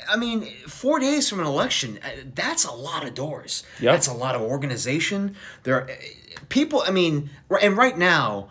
I 0.08 0.16
mean, 0.18 0.48
four 0.68 1.00
days 1.00 1.28
from 1.30 1.40
an 1.40 1.46
election, 1.48 2.00
uh, 2.04 2.10
that's 2.36 2.66
a 2.66 2.72
lot 2.72 3.04
of 3.06 3.14
doors. 3.16 3.64
Yep. 3.80 3.94
That's 3.94 4.08
a 4.08 4.14
lot 4.14 4.36
of 4.36 4.42
organization. 4.42 5.36
There 5.64 5.76
are 5.76 5.90
uh, 5.90 5.94
people, 6.50 6.84
I 6.86 6.92
mean, 6.92 7.30
and 7.62 7.76
right 7.78 7.98
now, 7.98 8.50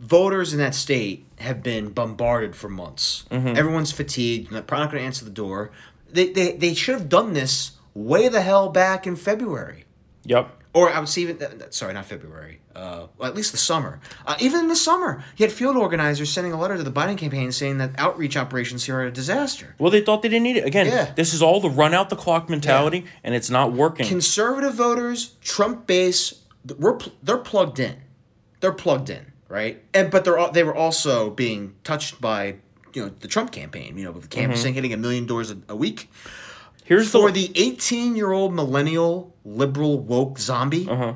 voters 0.00 0.52
in 0.52 0.58
that 0.60 0.74
state 0.74 1.24
have 1.40 1.62
been 1.62 1.90
bombarded 1.90 2.54
for 2.56 2.68
months. 2.68 3.24
Mm-hmm. 3.30 3.56
Everyone's 3.56 3.92
fatigued. 3.92 4.50
They're 4.50 4.62
probably 4.62 4.84
not 4.84 4.90
going 4.92 5.02
to 5.02 5.06
answer 5.06 5.24
the 5.24 5.30
door. 5.30 5.70
They, 6.10 6.30
they, 6.32 6.52
they 6.52 6.74
should 6.74 6.94
have 6.94 7.08
done 7.08 7.32
this 7.32 7.72
way 7.94 8.28
the 8.28 8.40
hell 8.42 8.68
back 8.68 9.06
in 9.06 9.16
February 9.16 9.84
Yep. 10.24 10.50
or 10.72 10.90
I 10.90 10.98
would 11.00 11.08
say 11.08 11.22
even 11.22 11.42
uh, 11.42 11.66
sorry, 11.70 11.94
not 11.94 12.04
February. 12.06 12.60
Uh, 12.74 13.08
well, 13.16 13.28
at 13.28 13.34
least 13.34 13.50
the 13.50 13.58
summer. 13.58 13.98
Uh, 14.24 14.36
even 14.38 14.60
in 14.60 14.68
the 14.68 14.76
summer, 14.76 15.24
you 15.36 15.44
had 15.46 15.52
field 15.52 15.76
organizers 15.76 16.30
sending 16.30 16.52
a 16.52 16.60
letter 16.60 16.76
to 16.76 16.82
the 16.84 16.92
Biden 16.92 17.18
campaign 17.18 17.50
saying 17.50 17.78
that 17.78 17.90
outreach 17.98 18.36
operations 18.36 18.84
here 18.84 18.96
are 19.00 19.06
a 19.06 19.10
disaster. 19.10 19.74
Well, 19.78 19.90
they 19.90 20.00
thought 20.00 20.22
they 20.22 20.28
didn't 20.28 20.44
need 20.44 20.56
it. 20.58 20.64
Again, 20.64 20.86
Yeah. 20.86 21.12
this 21.16 21.34
is 21.34 21.42
all 21.42 21.60
the 21.60 21.70
run 21.70 21.92
out 21.92 22.08
the 22.08 22.14
clock 22.16 22.48
mentality, 22.48 23.04
and 23.24 23.34
it's 23.34 23.50
not 23.50 23.72
working. 23.72 24.06
Conservative 24.06 24.74
voters, 24.74 25.34
Trump 25.42 25.86
base, 25.88 26.42
we're 26.78 26.98
they're 27.22 27.38
plugged 27.38 27.80
in. 27.80 27.96
They're 28.60 28.72
plugged 28.72 29.10
in, 29.10 29.27
right? 29.48 29.82
And 29.94 30.10
but 30.10 30.24
they're 30.24 30.38
all, 30.38 30.50
they 30.52 30.62
were 30.64 30.74
also 30.74 31.30
being 31.30 31.74
touched 31.84 32.20
by 32.20 32.56
you 32.94 33.04
know 33.04 33.12
the 33.20 33.28
Trump 33.28 33.52
campaign. 33.52 33.96
You 33.98 34.04
know, 34.04 34.12
with 34.12 34.22
the 34.22 34.28
canvassing 34.28 34.74
hitting 34.74 34.92
a 34.92 34.96
million 34.96 35.26
doors 35.26 35.50
a, 35.50 35.58
a 35.68 35.76
week. 35.76 36.10
Here's 36.84 37.10
For 37.10 37.30
the, 37.30 37.48
the 37.48 37.60
18 37.60 38.16
year 38.16 38.32
old 38.32 38.54
millennial 38.54 39.34
liberal 39.44 39.98
woke 39.98 40.38
zombie, 40.38 40.88
Uh-huh. 40.88 41.14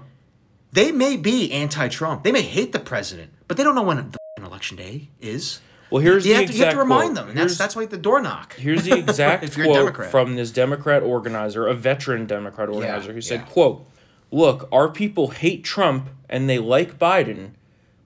they 0.70 0.92
may 0.92 1.16
be 1.16 1.50
anti 1.52 1.88
Trump. 1.88 2.24
They 2.24 2.32
may 2.32 2.42
hate 2.42 2.72
the 2.72 2.78
president, 2.78 3.32
but 3.48 3.56
they 3.56 3.64
don't 3.64 3.74
know 3.74 3.82
when 3.82 4.10
the 4.36 4.44
election 4.44 4.76
day 4.76 5.08
is. 5.20 5.60
well, 5.90 6.02
here's 6.02 6.26
You 6.26 6.34
the 6.34 6.40
have, 6.40 6.50
to, 6.50 6.52
you 6.52 6.58
have 6.64 6.68
exact 6.68 6.74
to 6.74 6.78
remind 6.78 7.14
quote. 7.14 7.14
them, 7.14 7.28
and 7.30 7.38
that's 7.38 7.52
Here's- 7.52 7.58
that's 7.58 7.74
why 7.76 7.86
the 7.86 7.96
door 7.96 8.20
knock. 8.20 8.54
Here's 8.56 8.84
the 8.84 8.92
exact 8.98 9.44
If 9.44 9.56
you're 9.56 9.88
a 9.88 9.92
quote 9.92 10.10
from 10.10 10.36
this 10.36 10.50
Democrat 10.50 11.02
organizer, 11.02 11.66
a 11.66 11.74
veteran 11.74 12.26
Democrat 12.26 12.68
organizer, 12.68 13.14
who 13.14 13.22
said, 13.22 13.40
yeah. 13.40 13.46
"quote 13.46 13.86
Look, 14.30 14.68
our 14.72 14.88
people 14.90 15.28
hate 15.28 15.64
Trump 15.64 16.10
and 16.28 16.50
they 16.50 16.58
like 16.58 16.98
Biden, 16.98 17.50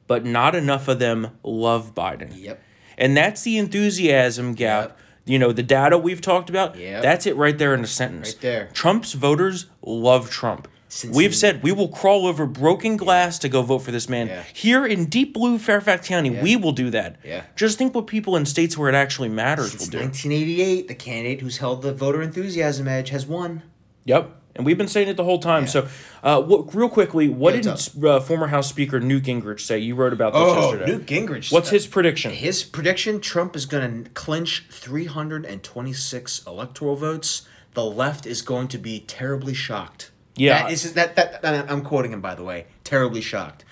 but 0.07 0.25
not 0.25 0.55
enough 0.55 0.89
of 0.89 0.99
them 0.99 1.29
love 1.43 1.95
Biden." 1.95 2.33
Yep. 2.37 2.63
And 2.99 3.17
that's 3.17 3.43
the 3.43 3.59
enthusiasm 3.59 4.55
gap. 4.55 4.89
Yep. 4.89 4.99
You 5.29 5.39
know, 5.41 5.51
the 5.53 5.63
data 5.65 5.99
we've 5.99 6.21
talked 6.21 6.49
about, 6.49 6.79
Yep. 6.79 7.03
that's 7.03 7.27
it 7.27 7.37
right 7.37 7.59
there 7.59 7.75
in 7.75 7.83
a 7.83 7.87
sentence. 7.87 8.29
Right 8.29 8.41
there. 8.41 8.69
Trump's 8.73 9.13
voters 9.13 9.67
love 9.83 10.31
Trump. 10.31 10.69
Since 10.89 11.17
We've 11.17 11.31
he- 11.33 11.37
said 11.37 11.65
we 11.65 11.73
will 11.73 11.89
crawl 11.89 12.29
over 12.29 12.47
broken 12.47 12.97
glass 12.97 13.41
to 13.41 13.49
go 13.49 13.61
vote 13.63 13.81
for 13.81 13.91
this 13.91 14.09
man. 14.09 14.29
Yeah. 14.29 14.45
Here 14.55 14.87
in 14.87 15.07
deep 15.07 15.35
blue 15.35 15.59
Fairfax 15.59 16.07
County, 16.07 16.31
we 16.31 16.55
will 16.55 16.71
do 16.71 16.91
that. 16.91 17.17
Yeah. 17.25 17.43
Just 17.57 17.77
think 17.77 17.93
what 17.93 18.07
people 18.07 18.37
in 18.37 18.47
states 18.47 18.79
where 18.79 18.89
it 18.89 18.95
actually 18.95 19.29
matters 19.29 19.73
Since 19.73 19.87
will 19.87 19.91
do. 19.91 19.99
1988, 19.99 20.87
the 20.87 20.95
candidate 20.95 21.41
who's 21.41 21.59
held 21.59 21.83
the 21.83 21.93
voter 21.93 22.23
enthusiasm 22.23 22.87
edge 22.87 23.11
has 23.11 23.27
won. 23.27 23.63
Yep. 24.05 24.31
And 24.57 24.65
we've 24.67 24.79
been 24.79 24.89
saying 24.89 25.09
it 25.09 25.17
the 25.17 25.25
whole 25.25 25.39
time. 25.39 25.67
So, 25.67 25.87
uh, 26.23 26.41
what, 26.43 26.75
real 26.75 26.89
quickly, 26.89 27.29
what 27.29 27.55
Yeah, 27.55 27.77
did 27.77 28.05
uh, 28.05 28.21
former 28.21 28.47
House 28.49 28.69
Speaker 28.69 28.99
Newt 29.01 29.25
Gingrich 29.25 29.61
say? 29.61 29.79
You 29.79 29.95
wrote 29.95 30.13
about 30.13 30.33
this 30.33 30.43
Oh, 30.43 30.71
yesterday. 30.73 30.93
Newt 30.93 31.07
Gingrich. 31.07 31.53
What's 31.53 31.69
his 31.71 31.87
prediction? 31.87 32.33
His 32.33 32.65
prediction: 32.65 33.21
Trump 33.21 33.55
is 33.55 33.67
going 33.67 34.05
to 34.05 34.11
clinch 34.11 34.67
326 34.71 36.47
electoral 36.47 36.97
votes. 36.97 37.47
The 37.75 37.85
left 37.85 38.27
is 38.27 38.43
going 38.43 38.69
to 38.69 38.79
be 38.79 39.01
terribly 39.01 39.55
shocked. 39.55 40.11
Yeah. 40.37 40.63
that 40.65 40.73
is 40.73 40.93
that, 40.95 41.17
that, 41.17 41.43
that 41.43 41.71
I'm 41.71 41.83
quoting 41.83 42.13
him 42.13 42.21
by 42.21 42.35
the 42.35 42.45
way. 42.45 42.67
Terribly 42.85 43.21
shocked. 43.21 43.65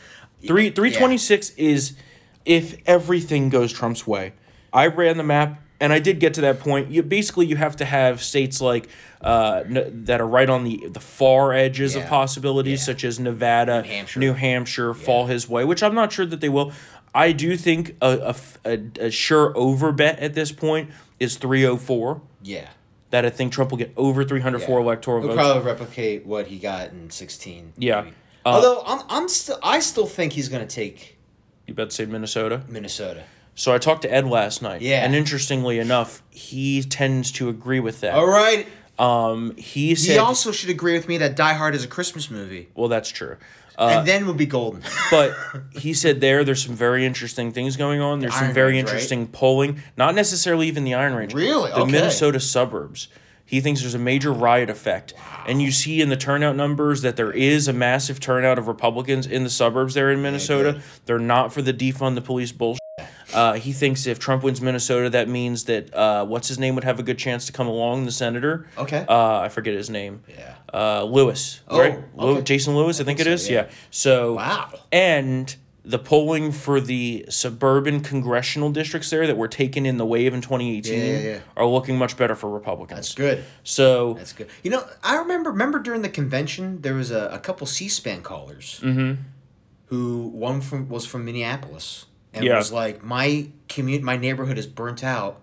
Three 0.47 0.71
three 0.71 0.93
twenty 0.93 1.19
six 1.19 1.51
is 1.51 1.95
if 2.45 2.77
everything 2.87 3.49
goes 3.49 3.73
Trump's 3.73 4.07
way. 4.07 4.33
I 4.73 4.89
ran 4.89 5.17
the 5.17 5.23
map 5.25 5.63
and 5.81 5.93
I 5.93 5.99
did 5.99 6.21
get 6.21 6.35
to 6.35 6.41
that 6.43 6.61
point. 6.61 6.91
You 6.91 7.03
basically 7.03 7.47
you 7.47 7.57
have 7.57 7.77
to 7.77 7.85
have 7.85 8.23
states 8.23 8.61
like 8.61 8.89
uh, 9.21 9.63
n- 9.67 10.05
that 10.07 10.21
are 10.21 10.27
right 10.27 10.49
on 10.49 10.65
the 10.65 10.87
the 10.89 11.01
far 11.01 11.53
edges 11.53 11.95
of 11.97 12.07
possibilities, 12.07 12.81
Yeah. 12.81 12.85
such 12.87 13.05
as 13.05 13.19
Nevada, 13.21 13.83
New 13.83 13.89
Hampshire. 13.89 14.21
New 14.21 14.33
Hampshire 14.35 14.95
fall 14.95 15.27
his 15.27 15.49
way, 15.49 15.65
which 15.65 15.83
I'm 15.83 15.95
not 15.95 16.13
sure 16.13 16.27
that 16.27 16.41
they 16.41 16.49
will. 16.49 16.73
I 17.15 17.33
do 17.33 17.57
think 17.57 17.97
a 18.03 18.35
a 18.65 18.79
a 19.01 19.11
sure 19.11 19.53
over 19.57 19.93
bet 19.93 20.19
at 20.19 20.35
this 20.35 20.51
point 20.53 20.91
is 21.21 21.37
304. 21.37 22.21
Yeah. 22.43 22.69
That 23.11 23.25
I 23.25 23.31
think 23.31 23.53
Trump 23.53 23.71
will 23.71 23.79
get 23.79 23.93
over 23.97 24.25
304 24.25 24.81
electoral 24.81 25.21
He'll 25.21 25.29
votes. 25.29 25.39
probably 25.39 25.63
replicate 25.63 26.27
what 26.27 26.49
he 26.49 26.59
got 26.59 26.91
in 26.91 27.11
16. 27.11 27.75
Yeah. 27.79 27.99
Uh, 28.01 28.03
Although 28.47 28.83
I'm, 28.85 29.01
I'm 29.09 29.29
still, 29.29 29.59
I 29.63 29.79
still 29.79 30.07
think 30.07 30.33
he's 30.33 30.49
going 30.49 30.67
to 30.67 30.75
take 30.75 31.17
you 31.69 31.75
bet 31.75 31.93
say 31.93 32.05
Minnesota. 32.07 32.63
Minnesota. 32.69 33.23
So 33.55 33.73
I 33.73 33.79
talked 33.79 34.03
to 34.03 34.13
Ed 34.13 34.27
last 34.27 34.63
night. 34.63 34.83
Yeah. 34.83 35.05
And 35.05 35.15
interestingly 35.15 35.79
enough, 35.79 36.23
he 36.31 36.83
tends 36.83 37.31
to 37.33 37.49
agree 37.49 37.81
with 37.81 38.01
that. 38.01 38.15
All 38.15 38.27
right. 38.27 38.67
Um, 38.99 39.57
he 39.57 39.95
said. 39.95 40.13
He 40.13 40.19
also 40.19 40.53
should 40.53 40.71
agree 40.71 40.95
with 40.95 41.09
me 41.09 41.19
that 41.19 41.37
Die 41.37 41.53
Hard 41.55 41.75
is 41.75 41.85
a 41.85 41.89
Christmas 41.89 42.31
movie, 42.31 42.69
well, 42.75 42.89
that's 42.89 43.11
true. 43.11 43.37
Uh, 43.77 43.97
and 43.99 44.07
then 44.09 44.25
we'll 44.25 44.35
be 44.37 44.47
golden. 44.47 44.83
but 45.11 45.35
he 45.73 45.95
said 45.95 46.21
there, 46.21 46.45
there's 46.45 46.65
some 46.65 46.77
very 46.77 47.05
interesting 47.05 47.51
things 47.51 47.77
going 47.77 48.01
on. 48.01 48.21
There's 48.21 48.35
some 48.35 48.45
Iron 48.45 48.55
very 48.55 48.73
Range, 48.75 48.85
right? 48.87 48.93
interesting 48.93 49.27
polling, 49.27 49.83
not 49.97 50.15
necessarily 50.15 50.69
even 50.69 50.85
the 50.85 50.95
Iron 50.95 51.15
Range. 51.15 51.35
Really? 51.35 51.71
The 51.71 51.79
Okay. 51.79 51.91
Minnesota 51.91 52.39
suburbs. 52.39 53.09
He 53.45 53.61
thinks 53.61 53.81
there's 53.81 53.95
a 53.95 53.99
major 53.99 54.33
riot 54.33 54.71
effect. 54.71 55.13
And 55.47 55.61
you 55.61 55.71
see 55.73 56.01
in 56.01 56.09
the 56.09 56.17
turnout 56.17 56.55
numbers 56.57 57.03
that 57.03 57.17
there 57.17 57.33
is 57.33 57.67
a 57.69 57.73
massive 57.73 58.21
turnout 58.21 58.59
of 58.59 58.69
Republicans 58.69 59.27
in 59.27 59.43
the 59.45 59.51
suburbs 59.51 59.95
there 59.95 60.11
in 60.11 60.23
Minnesota. 60.23 60.81
They're 61.05 61.19
not 61.19 61.53
for 61.53 61.61
the 61.63 61.75
defund 61.75 62.15
the 62.15 62.23
police 62.23 62.53
bullshit. 62.53 62.81
Uh, 63.35 63.53
he 63.55 63.73
thinks 63.73 64.07
if 64.07 64.19
Trump 64.19 64.43
wins 64.43 64.61
Minnesota, 64.61 65.11
that 65.11 65.29
means 65.29 65.65
that 65.65 65.93
uh, 65.95 66.25
what's 66.25 66.49
his 66.49 66.59
name 66.59 66.75
would 66.75 66.85
have 66.85 66.99
a 67.01 67.03
good 67.03 67.19
chance 67.19 67.47
to 67.47 67.53
come 67.53 67.67
along, 67.67 68.05
the 68.05 68.13
senator. 68.13 68.67
Okay. 68.79 69.05
Uh, 69.09 69.41
I 69.41 69.49
forget 69.49 69.75
his 69.75 69.91
name. 69.91 70.23
Yeah. 70.29 70.55
Uh, 70.73 71.05
Lewis. 71.05 71.61
Oh, 71.69 71.79
right? 71.79 71.99
Lew- 72.17 72.43
Jason 72.43 72.75
Lewis, 72.77 73.01
I 73.01 73.05
think, 73.05 73.21
it 73.21 73.25
so, 73.25 73.31
is. 73.31 73.51
yeah. 73.51 73.63
Yeah. 73.65 73.71
So. 73.91 74.35
Wow. 74.35 74.73
And 74.93 75.55
the 75.87 75.99
polling 75.99 76.51
for 76.51 76.81
the 76.81 77.27
suburban 77.29 78.01
congressional 78.01 78.71
districts 78.71 79.11
there 79.11 79.27
that 79.27 79.37
were 79.37 79.47
taken 79.49 79.85
in 79.85 79.99
the 79.99 80.07
wave 80.07 80.33
in 80.33 80.41
2018 80.41 80.99
Yeah, 80.99 81.05
yeah, 81.05 81.19
yeah. 81.19 81.39
are 81.59 81.67
looking 81.67 81.99
much 81.99 82.17
better 82.17 82.35
for 82.35 82.49
Republicans. 82.49 83.01
That's 83.01 83.15
good. 83.15 83.45
So 83.65 84.15
That's 84.15 84.33
good. 84.33 84.49
You 84.63 84.71
know, 84.71 84.83
I 85.03 85.17
remember 85.19 85.51
remember 85.51 85.79
during 85.79 86.01
the 86.01 86.09
convention 86.09 86.81
there 86.81 86.95
was 86.95 87.11
a, 87.11 87.29
a 87.29 87.39
couple 87.39 87.67
C-SPAN 87.67 88.23
callers 88.23 88.81
Mm-hmm. 88.83 89.21
who 89.89 90.29
one 90.29 90.63
from 90.63 90.89
was 90.89 91.05
from 91.05 91.27
Minneapolis 91.27 92.07
and 92.35 92.45
Yeah. 92.45 92.57
was 92.59 92.73
like 92.73 93.03
my 93.05 93.49
commute 93.69 94.03
my 94.03 94.17
neighborhood 94.17 94.59
is 94.59 94.67
burnt 94.67 95.03
out, 95.05 95.41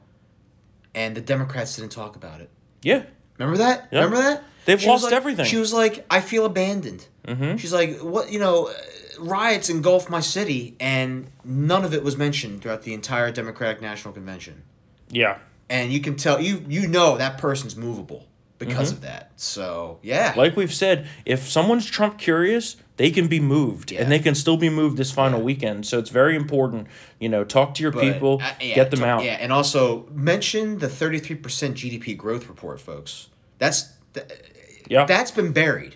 and 0.94 1.16
the 1.16 1.22
Democrats 1.22 1.76
didn't 1.76 1.92
talk 1.92 2.16
about 2.16 2.42
it. 2.42 2.50
yeah, 2.84 3.04
Remember 3.38 3.58
that? 3.60 3.88
Yeah. 3.92 4.04
Remember 4.04 4.18
that? 4.22 4.44
They've 4.66 4.80
She 4.80 4.88
lost 4.88 5.06
like- 5.06 5.14
everything. 5.14 5.46
She 5.46 5.58
was 5.58 5.74
like, 5.74 6.06
I 6.12 6.22
feel 6.22 6.46
abandoned. 6.46 7.08
Mm-hmm. 7.28 7.58
She's 7.58 7.74
like, 7.74 7.98
what? 8.00 8.32
You 8.32 8.38
know, 8.40 8.70
riots 9.20 9.70
engulfed 9.70 10.10
my 10.10 10.20
city, 10.20 10.76
and 10.80 11.28
none 11.44 11.84
of 11.86 11.94
it 11.96 12.04
was 12.04 12.18
mentioned 12.18 12.62
throughout 12.62 12.84
the 12.84 12.94
entire 12.94 13.32
Democratic 13.32 13.82
National 13.82 14.14
Convention. 14.14 14.64
yeah. 15.10 15.40
And 15.70 15.94
you 15.94 16.02
can 16.02 16.18
tell 16.18 16.42
you 16.42 16.66
you 16.68 16.86
know 16.90 17.18
that 17.18 17.38
person's 17.38 17.78
movable 17.78 18.28
because 18.60 18.90
Mm-hmm. 18.90 18.98
of 18.98 19.02
that. 19.04 19.32
So 19.38 20.00
yeah, 20.04 20.34
Like 20.36 20.58
we've 20.58 20.74
said, 20.74 21.08
if 21.26 21.48
someone's 21.50 21.86
Trump 21.90 22.18
curious, 22.18 22.76
they 23.02 23.10
can 23.10 23.28
be 23.28 23.40
moved, 23.40 23.92
Yeah. 23.92 24.02
and 24.02 24.12
they 24.12 24.20
can 24.20 24.36
still 24.36 24.58
be 24.58 24.70
moved 24.70 24.96
this 24.98 25.12
final 25.12 25.40
Yeah. 25.40 25.46
weekend. 25.46 25.86
So 25.88 25.98
it's 25.98 26.12
very 26.12 26.36
important. 26.36 26.86
You 27.20 27.30
know, 27.30 27.44
talk 27.44 27.74
to 27.76 27.82
your 27.82 27.92
But, 27.92 28.02
people, 28.04 28.40
uh, 28.44 28.52
yeah, 28.62 28.76
get 28.76 28.92
them 28.92 29.00
to- 29.00 29.06
out. 29.08 29.24
Yeah, 29.24 29.38
and 29.42 29.52
also 29.52 30.06
mention 30.14 30.78
the 30.78 30.88
thirty 30.88 31.18
three 31.20 31.36
percent 31.36 31.76
GDP 31.78 32.14
growth 32.16 32.48
report, 32.48 32.80
folks. 32.80 33.28
That's 33.58 33.86
th- 34.14 34.28
Yeah. 34.88 35.06
that's 35.06 35.32
been 35.32 35.52
buried, 35.52 35.96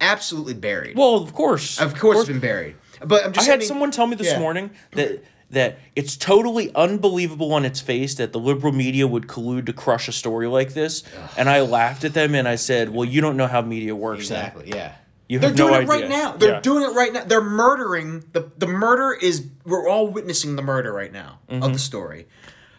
absolutely 0.00 0.54
buried. 0.54 0.96
well, 0.96 1.16
of 1.16 1.34
course, 1.34 1.78
of 1.80 1.94
course, 1.98 2.20
it's 2.20 2.28
been 2.28 2.40
buried. 2.40 2.76
But 3.04 3.26
I'm 3.26 3.32
just 3.32 3.46
I 3.46 3.50
had 3.52 3.60
saying- 3.60 3.68
someone 3.68 3.90
tell 3.90 4.06
me 4.06 4.16
this 4.16 4.38
morning 4.38 4.70
that 4.92 5.22
that 5.50 5.78
it's 5.96 6.14
totally 6.16 6.70
unbelievable 6.74 7.54
on 7.54 7.64
its 7.64 7.80
face 7.80 8.14
that 8.16 8.32
the 8.32 8.38
liberal 8.38 8.72
media 8.72 9.06
would 9.06 9.26
collude 9.26 9.64
to 9.66 9.72
crush 9.72 10.06
a 10.06 10.12
story 10.12 10.46
like 10.46 10.74
this. 10.74 11.02
And 11.38 11.48
I 11.48 11.60
laughed 11.62 12.04
at 12.04 12.12
them 12.12 12.34
and 12.34 12.46
I 12.46 12.56
said, 12.56 12.90
"Well, 12.94 13.06
you 13.08 13.20
don't 13.22 13.36
know 13.36 13.46
how 13.46 13.60
media 13.62 13.94
works." 13.94 14.28
then." 14.28 14.38
Exactly. 14.46 14.68
Yeah. 14.74 14.92
You 15.28 15.38
They're 15.38 15.50
have 15.50 15.58
no 15.58 15.68
doing 15.68 15.82
it 15.82 15.88
right 15.88 16.04
idea. 16.04 16.16
now. 16.16 16.32
They're 16.32 16.50
Yeah. 16.54 16.60
doing 16.60 16.82
it 16.84 16.94
right 16.94 17.12
now. 17.12 17.24
They're 17.24 17.42
murdering 17.42 18.24
the 18.32 18.50
the 18.56 18.66
murder 18.66 19.12
is 19.12 19.46
we're 19.66 19.88
all 19.88 20.08
witnessing 20.08 20.56
the 20.56 20.62
murder 20.62 20.92
right 20.92 21.12
now 21.12 21.40
Mm-hmm. 21.50 21.62
of 21.62 21.72
the 21.74 21.78
story. 21.78 22.26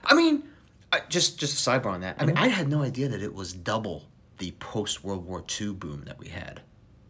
I 0.03 0.15
mean, 0.15 0.43
I, 0.91 1.01
just 1.09 1.39
just 1.39 1.65
a 1.65 1.69
sidebar 1.69 1.87
on 1.93 2.01
that. 2.01 2.15
I 2.19 2.25
mean, 2.25 2.35
Mm-hmm. 2.35 2.45
I 2.45 2.47
had 2.47 2.67
no 2.67 2.81
idea 2.81 3.07
that 3.09 3.21
it 3.21 3.33
was 3.35 3.53
double 3.53 4.05
the 4.39 4.51
post 4.59 5.03
World 5.03 5.25
War 5.25 5.43
II 5.61 5.73
boom 5.73 6.03
that 6.05 6.17
we 6.17 6.29
had. 6.29 6.61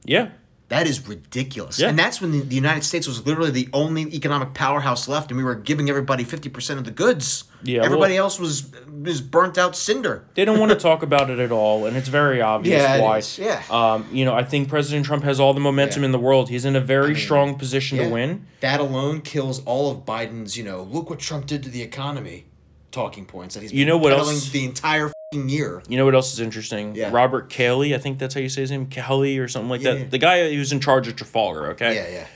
Yeah. 0.03 0.29
That 0.69 0.85
is 0.87 1.07
ridiculous. 1.07 1.79
Yeah. 1.79 1.89
And 1.89 1.97
that's 1.97 2.21
when 2.21 2.31
the, 2.31 2.41
the 2.41 2.55
United 2.55 2.83
States 2.83 3.07
was 3.07 3.25
literally 3.25 3.49
the 3.49 3.67
only 3.73 4.03
economic 4.15 4.53
powerhouse 4.53 5.07
left, 5.07 5.31
and 5.31 5.37
we 5.37 5.43
were 5.43 5.55
giving 5.55 5.89
everybody 5.89 6.23
50% 6.23 6.77
of 6.77 6.83
the 6.85 6.91
goods. 6.91 7.45
Yeah, 7.63 7.83
Everybody 7.83 8.13
well- 8.13 8.23
else 8.25 8.39
was 8.39 8.69
was 8.87 9.21
burnt 9.21 9.57
out 9.57 9.75
cinder. 9.75 10.25
They 10.35 10.43
don't 10.45 10.59
want 10.59 10.71
to 10.71 10.77
talk 10.77 11.03
about 11.03 11.29
it 11.29 11.39
at 11.39 11.51
all, 11.51 11.85
and 11.85 11.95
it's 11.97 12.07
very 12.09 12.41
obvious 12.41 12.81
Yeah, 12.81 12.99
why. 13.01 13.21
yeah. 13.37 13.63
Um, 13.93 14.05
you 14.11 14.25
know, 14.25 14.33
I 14.33 14.43
think 14.43 14.67
President 14.69 15.05
Trump 15.05 15.23
has 15.23 15.39
all 15.39 15.53
the 15.53 15.59
momentum 15.61 16.01
Yeah. 16.03 16.07
in 16.07 16.11
the 16.11 16.19
world. 16.19 16.49
He's 16.49 16.65
in 16.65 16.75
a 16.75 16.81
very 16.81 17.15
strong 17.15 17.55
position 17.55 17.97
Yeah. 17.97 18.05
to 18.05 18.09
win. 18.13 18.45
That 18.59 18.79
alone 18.79 19.21
kills 19.21 19.63
all 19.65 19.89
of 19.89 19.99
Biden's, 20.05 20.57
you 20.57 20.63
know, 20.63 20.83
look 20.83 21.09
what 21.09 21.19
Trump 21.19 21.45
did 21.47 21.63
to 21.63 21.69
the 21.69 21.81
economy 21.81 22.45
talking 22.91 23.25
points 23.25 23.55
that 23.55 23.61
he's 23.63 23.71
You 23.73 23.85
know 23.85 23.97
what 23.97 24.13
else- 24.13 24.49
the 24.49 24.65
entire 24.65 25.11
year. 25.39 25.81
You 25.87 25.97
know 25.97 26.05
what 26.05 26.15
else 26.15 26.33
is 26.33 26.39
interesting? 26.39 26.95
Yeah. 26.95 27.11
Robert 27.11 27.49
Kelly, 27.49 27.93
I 27.93 27.99
think 27.99 28.17
that's 28.17 28.33
how 28.33 28.39
you 28.39 28.49
say 28.49 28.61
his 28.61 28.71
name, 28.71 28.87
Kelly 28.87 29.37
or 29.37 29.47
something 29.47 29.69
like 29.69 29.81
Yeah, 29.81 29.93
that. 29.93 29.99
yeah. 29.99 30.05
The 30.07 30.17
guy 30.17 30.53
who's 30.53 30.71
in 30.71 30.79
charge 30.79 31.07
of 31.07 31.15
Trafalgar. 31.15 31.67
Okay. 31.71 31.95
Yeah, 31.95 32.09
yeah. 32.19 32.27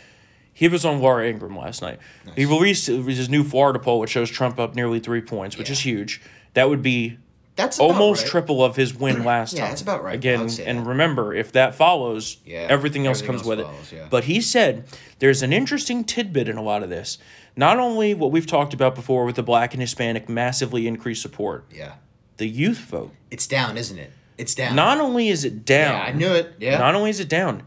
He 0.53 0.67
was 0.67 0.85
on 0.85 1.01
Laura 1.01 1.27
Ingraham 1.27 1.57
last 1.57 1.81
night. 1.81 1.97
He 2.35 2.45
released 2.45 2.85
his 2.85 3.27
new 3.29 3.43
Florida 3.43 3.79
poll, 3.79 3.99
which 3.99 4.11
shows 4.11 4.29
Trump 4.29 4.59
up 4.59 4.75
nearly 4.75 4.99
three 4.99 5.21
points, 5.21 5.57
which 5.57 5.69
Yeah. 5.69 5.73
is 5.73 5.79
huge. 5.79 6.21
That 6.53 6.69
would 6.69 6.83
be 6.83 7.17
That's 7.55 7.79
almost 7.79 8.21
right. 8.23 8.29
triple 8.31 8.63
of 8.63 8.75
his 8.75 8.93
win 8.93 9.23
last 9.25 9.53
Yeah, 9.53 9.61
time. 9.61 9.69
that's 9.71 9.81
about 9.81 10.03
right. 10.03 10.13
Again, 10.13 10.41
and 10.63 10.79
that. 10.79 10.85
remember, 10.85 11.33
if 11.33 11.51
that 11.53 11.73
follows, 11.73 12.37
Yeah, 12.45 12.67
everything 12.69 13.07
else 13.07 13.23
comes 13.23 13.39
else 13.41 13.47
with 13.47 13.59
follows, 13.61 13.91
it. 13.91 13.95
yeah. 13.95 14.07
But 14.11 14.25
he 14.25 14.39
said 14.39 14.85
there's 15.17 15.41
an 15.41 15.51
interesting 15.51 16.03
tidbit 16.03 16.47
in 16.47 16.57
a 16.57 16.63
lot 16.63 16.83
of 16.83 16.89
this. 16.91 17.17
Not 17.55 17.79
only 17.79 18.13
what 18.13 18.29
we've 18.31 18.47
talked 18.47 18.75
about 18.75 18.93
before 18.93 19.25
with 19.25 19.35
the 19.35 19.43
black 19.43 19.73
and 19.73 19.81
Hispanic 19.81 20.29
massively 20.29 20.85
increased 20.85 21.23
support, 21.23 21.65
Yeah. 21.75 21.93
The 22.37 22.47
youth 22.47 22.79
vote. 22.79 23.11
It's 23.31 23.47
down, 23.47 23.77
isn't 23.77 23.97
it? 23.97 24.11
It's 24.37 24.55
down. 24.55 24.75
Not 24.75 24.99
only 24.99 25.29
is 25.29 25.45
it 25.45 25.65
down, 25.65 25.93
yeah, 25.93 26.03
I 26.03 26.11
knew 26.11 26.31
it. 26.33 26.53
Yeah. 26.59 26.77
not 26.79 26.95
only 26.95 27.09
is 27.09 27.19
it 27.19 27.29
down, 27.29 27.63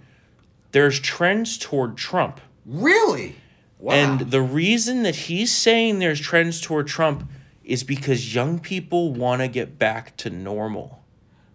there's 0.73 0.99
trends 1.01 1.57
toward 1.59 1.97
Trump. 1.97 2.41
really? 2.65 3.37
Wow. 3.79 3.95
And 3.95 4.21
the 4.31 4.41
reason 4.41 5.03
that 5.03 5.15
he's 5.15 5.55
saying 5.55 5.99
there's 5.99 6.19
trends 6.19 6.63
toward 6.63 6.87
Trump 6.87 7.29
is 7.63 7.85
because 7.85 8.35
young 8.35 8.59
people 8.59 9.13
want 9.13 9.43
to 9.43 9.49
get 9.49 9.79
back 9.79 10.17
to 10.17 10.31
normal. 10.31 11.05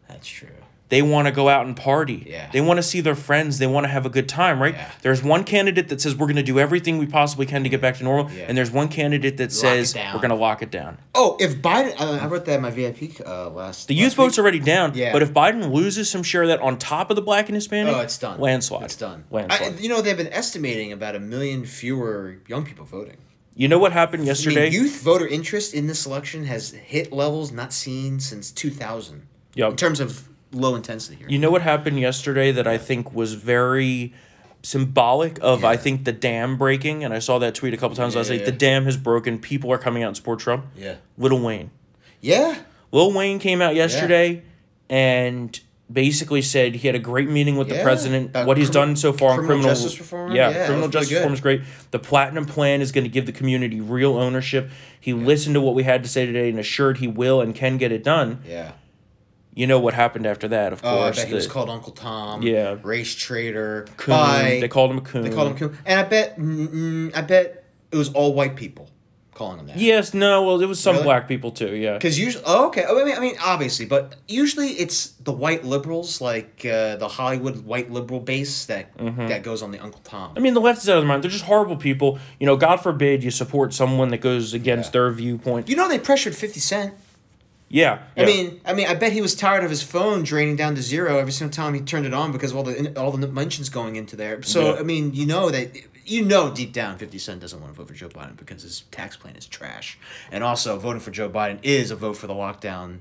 That's 0.07 0.27
true. 0.27 0.49
They 0.91 1.01
want 1.01 1.27
to 1.27 1.31
go 1.31 1.47
out 1.49 1.65
and 1.65 1.75
party. 1.75 2.23
Yeah. 2.27 2.49
They 2.51 2.59
want 2.61 2.77
to 2.77 2.83
see 2.83 2.99
their 3.01 3.15
friends. 3.15 3.57
They 3.59 3.65
want 3.65 3.85
to 3.85 3.87
have 3.87 4.05
a 4.05 4.09
good 4.09 4.27
time, 4.27 4.61
right? 4.61 4.73
Yeah. 4.75 4.91
There's 5.01 5.23
one 5.23 5.45
candidate 5.45 5.87
that 5.87 6.01
says 6.01 6.15
we're 6.15 6.27
going 6.27 6.35
to 6.35 6.43
do 6.43 6.59
everything 6.59 6.97
we 6.99 7.05
possibly 7.07 7.45
can 7.45 7.63
to 7.63 7.69
get 7.69 7.79
back 7.81 7.95
to 7.97 8.03
normal, 8.03 8.29
Yeah. 8.31 8.45
and 8.49 8.57
there's 8.57 8.69
one 8.71 8.89
candidate 8.89 9.37
that 9.37 9.45
it 9.45 9.51
says 9.53 9.95
we're 9.95 10.17
going 10.19 10.29
to 10.29 10.35
lock 10.35 10.61
it 10.61 10.69
down. 10.69 10.97
Oh, 11.15 11.37
if 11.39 11.55
Biden, 11.61 11.99
uh, 11.99 12.19
I 12.21 12.27
wrote 12.27 12.43
that 12.45 12.55
in 12.57 12.61
my 12.61 12.71
VIP 12.71 13.19
uh, 13.25 13.49
last. 13.49 13.87
The 13.87 13.95
youth 13.95 14.15
vote's 14.15 14.37
already 14.37 14.59
down, 14.59 14.91
Yeah. 14.93 15.13
but 15.13 15.21
if 15.21 15.33
Biden 15.33 15.71
loses 15.73 16.09
some 16.09 16.23
share 16.23 16.43
of 16.43 16.49
that 16.49 16.59
on 16.59 16.77
top 16.77 17.09
of 17.09 17.15
the 17.15 17.21
black 17.21 17.47
and 17.47 17.55
Hispanic, 17.55 17.95
Oh, 17.95 18.01
it's 18.01 18.17
done. 18.17 18.39
Landslide. 18.39 18.83
It's 18.83 18.95
done. 18.97 19.23
Landslide. 19.31 19.73
I, 19.75 19.77
you 19.79 19.87
know, 19.87 20.01
they've 20.01 20.17
been 20.17 20.27
estimating 20.33 20.91
about 20.91 21.15
a 21.15 21.19
million 21.21 21.65
fewer 21.65 22.39
young 22.49 22.65
people 22.65 22.83
voting. 22.85 23.15
you 23.55 23.69
know 23.69 23.79
what 23.79 23.93
happened 23.93 24.23
I 24.23 24.25
yesterday? 24.25 24.63
mean, 24.69 24.73
youth 24.73 25.01
voter 25.01 25.25
interest 25.27 25.73
in 25.73 25.87
this 25.87 26.05
election 26.05 26.43
has 26.45 26.71
hit 26.71 27.13
levels 27.13 27.53
not 27.53 27.71
seen 27.71 28.19
since 28.19 28.51
2000. 28.51 29.25
Yep. 29.55 29.71
In 29.71 29.75
terms 29.77 29.99
of 30.01 30.27
low 30.51 30.75
intensity 30.75 31.15
here. 31.17 31.27
You 31.29 31.39
know 31.39 31.49
what 31.51 31.61
happened 31.61 31.99
yesterday 31.99 32.51
that 32.51 32.67
I 32.67 32.77
think 32.77 33.13
was 33.13 33.33
very 33.33 34.13
symbolic 34.63 35.39
of 35.41 35.65
I 35.65 35.75
think 35.77 36.03
the 36.05 36.11
dam 36.11 36.57
breaking, 36.57 37.03
and 37.03 37.13
I 37.13 37.19
saw 37.19 37.39
that 37.39 37.55
tweet 37.55 37.73
a 37.73 37.77
couple 37.77 37.95
times 37.95 38.15
last 38.15 38.29
Yeah. 38.29 38.37
night. 38.37 38.45
The 38.45 38.51
dam 38.51 38.85
has 38.85 38.95
broken. 38.97 39.39
People 39.39 39.71
are 39.71 39.77
coming 39.77 40.03
out 40.03 40.07
and 40.09 40.15
support 40.17 40.39
Trump. 40.39 40.65
Yeah. 40.77 40.95
Little 41.17 41.39
Wayne. 41.39 41.71
Yeah. 42.19 42.55
Lil 42.91 43.11
Wayne 43.13 43.39
came 43.39 43.61
out 43.61 43.73
yesterday 43.75 44.43
and 44.89 45.59
basically 45.91 46.41
said 46.41 46.75
he 46.75 46.87
had 46.87 46.95
a 46.95 46.99
great 46.99 47.29
meeting 47.29 47.57
with 47.57 47.67
the 47.69 47.81
president. 47.81 48.29
About 48.29 48.47
what 48.47 48.57
he's 48.57 48.69
criminal- 48.69 48.87
done 48.89 48.95
so 48.97 49.13
far 49.13 49.31
on 49.31 49.35
criminal 49.37 49.55
criminal 49.63 49.71
justice 49.75 49.99
reform? 49.99 50.31
Yeah, 50.35 50.49
Yeah, 50.51 50.65
criminal 50.67 50.89
justice 50.89 51.13
reform 51.13 51.33
is 51.33 51.41
great. 51.41 51.61
The 51.91 51.99
platinum 51.99 52.45
plan 52.45 52.81
is 52.81 52.91
going 52.91 53.03
to 53.03 53.09
give 53.09 53.25
the 53.25 53.31
community 53.31 53.81
real 53.81 54.17
ownership. 54.17 54.69
He 54.99 55.11
listened 55.13 55.55
to 55.55 55.61
what 55.61 55.73
we 55.73 55.83
had 55.83 56.03
to 56.03 56.09
say 56.09 56.25
today 56.25 56.49
and 56.49 56.59
assured 56.59 56.99
he 56.99 57.07
will 57.07 57.41
and 57.41 57.55
can 57.55 57.77
get 57.77 57.91
it 57.91 58.03
done. 58.03 58.39
Yeah. 58.47 58.71
You 59.53 59.67
know 59.67 59.79
what 59.79 59.93
happened 59.93 60.25
after 60.25 60.47
that, 60.49 60.71
of 60.71 60.79
Oh, 60.83 60.87
I 60.87 61.03
course. 61.05 61.17
bet 61.17 61.27
he 61.27 61.33
was 61.33 61.45
called 61.47 61.69
Uncle 61.69 61.91
Tom. 61.91 62.41
Yeah. 62.41 62.77
Race 62.83 63.13
traitor. 63.13 63.85
coon. 63.97 64.15
by- 64.15 64.57
they 64.61 64.67
called 64.69 64.91
him 64.91 64.97
a 64.99 65.01
coon. 65.01 65.23
They 65.23 65.29
called 65.29 65.49
him 65.49 65.57
coon. 65.57 65.77
And 65.85 65.99
I 65.99 66.03
bet, 66.03 66.37
mm, 66.39 67.15
I 67.15 67.21
bet 67.21 67.65
it 67.91 67.97
was 67.97 68.09
all 68.13 68.33
white 68.33 68.55
people 68.55 68.89
calling 69.33 69.59
him 69.59 69.67
that. 69.67 69.77
Yes, 69.77 70.13
no, 70.13 70.43
well, 70.43 70.61
it 70.61 70.67
was 70.67 70.79
some 70.79 70.93
Really? 70.95 71.03
black 71.03 71.27
people 71.27 71.51
too. 71.51 71.75
Yeah, 71.75 71.93
Because 71.95 72.17
usually, 72.17 72.43
oh, 72.47 72.67
okay. 72.67 72.85
I 72.85 72.93
mean, 73.03 73.15
I 73.17 73.19
mean, 73.19 73.35
obviously, 73.43 73.85
but 73.85 74.15
usually 74.27 74.69
it's 74.69 75.07
the 75.21 75.33
white 75.33 75.65
liberals, 75.65 76.21
like 76.21 76.65
uh, 76.65 76.95
the 76.95 77.09
Hollywood 77.09 77.65
white 77.65 77.91
liberal 77.91 78.21
base, 78.21 78.65
that 78.67 78.95
Mm-hmm. 78.97 79.27
that 79.27 79.43
goes 79.43 79.61
on 79.61 79.71
the 79.71 79.79
Uncle 79.79 79.99
Tom. 80.05 80.31
I 80.37 80.39
mean, 80.39 80.53
the 80.53 80.61
left 80.61 80.81
is 80.83 80.87
out 80.89 80.97
of 80.97 81.03
their 81.03 81.07
mind. 81.09 81.23
They're 81.23 81.31
just 81.31 81.43
horrible 81.45 81.75
people. 81.75 82.19
You 82.39 82.45
know, 82.45 82.55
God 82.55 82.77
forbid 82.77 83.21
you 83.23 83.31
support 83.31 83.73
someone 83.73 84.09
that 84.09 84.21
goes 84.21 84.53
against 84.53 84.89
Yeah. 84.89 85.01
their 85.01 85.11
viewpoint. 85.11 85.67
you 85.67 85.75
know, 85.75 85.89
they 85.89 85.99
pressured 85.99 86.35
Fifty 86.35 86.59
Cent. 86.61 86.93
Yeah, 87.71 88.03
I 88.17 88.21
yeah. 88.21 88.25
mean, 88.25 88.61
I 88.65 88.73
mean, 88.73 88.87
I 88.87 88.93
bet 88.95 89.11
he 89.13 89.21
was 89.21 89.33
tired 89.33 89.63
of 89.63 89.69
his 89.69 89.81
phone 89.81 90.23
draining 90.23 90.55
down 90.57 90.75
to 90.75 90.81
zero 90.81 91.17
every 91.17 91.31
single 91.31 91.53
time 91.53 91.73
he 91.73 91.81
turned 91.81 92.05
it 92.05 92.13
on 92.13 92.31
because 92.31 92.51
of 92.51 92.57
all 92.57 92.63
the 92.63 92.99
all 92.99 93.11
the 93.11 93.27
mentions 93.27 93.69
going 93.69 93.95
into 93.95 94.15
there. 94.15 94.43
So 94.43 94.73
Yeah. 94.73 94.79
I 94.79 94.83
mean, 94.83 95.13
you 95.13 95.25
know 95.25 95.49
that 95.49 95.75
you 96.05 96.25
know 96.25 96.51
deep 96.51 96.73
down, 96.73 96.97
Fifty 96.97 97.17
Cent 97.17 97.39
doesn't 97.41 97.59
want 97.61 97.73
to 97.73 97.77
vote 97.77 97.87
for 97.87 97.93
Joe 97.93 98.09
Biden 98.09 98.35
because 98.35 98.61
his 98.63 98.81
tax 98.91 99.15
plan 99.17 99.35
is 99.35 99.45
trash, 99.45 99.97
and 100.31 100.43
also 100.43 100.77
voting 100.77 100.99
for 100.99 101.11
Joe 101.11 101.29
Biden 101.29 101.59
is 101.63 101.91
a 101.91 101.95
vote 101.95 102.17
for 102.17 102.27
the 102.27 102.33
lockdown. 102.33 102.99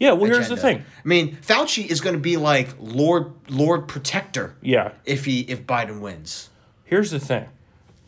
yeah. 0.00 0.12
Well, 0.12 0.30
here's 0.30 0.48
the 0.48 0.56
thing. 0.56 0.78
I 1.04 1.08
mean, 1.08 1.36
Fauci 1.36 1.86
is 1.86 2.00
going 2.00 2.14
to 2.14 2.20
be 2.20 2.36
like 2.36 2.68
Lord 2.80 3.32
Lord 3.48 3.86
Protector 3.88 4.56
Yeah, 4.62 4.92
if 5.04 5.24
he 5.26 5.40
if 5.42 5.64
Biden 5.66 6.00
wins. 6.00 6.50
here's 6.84 7.10
the 7.10 7.20
thing. 7.20 7.46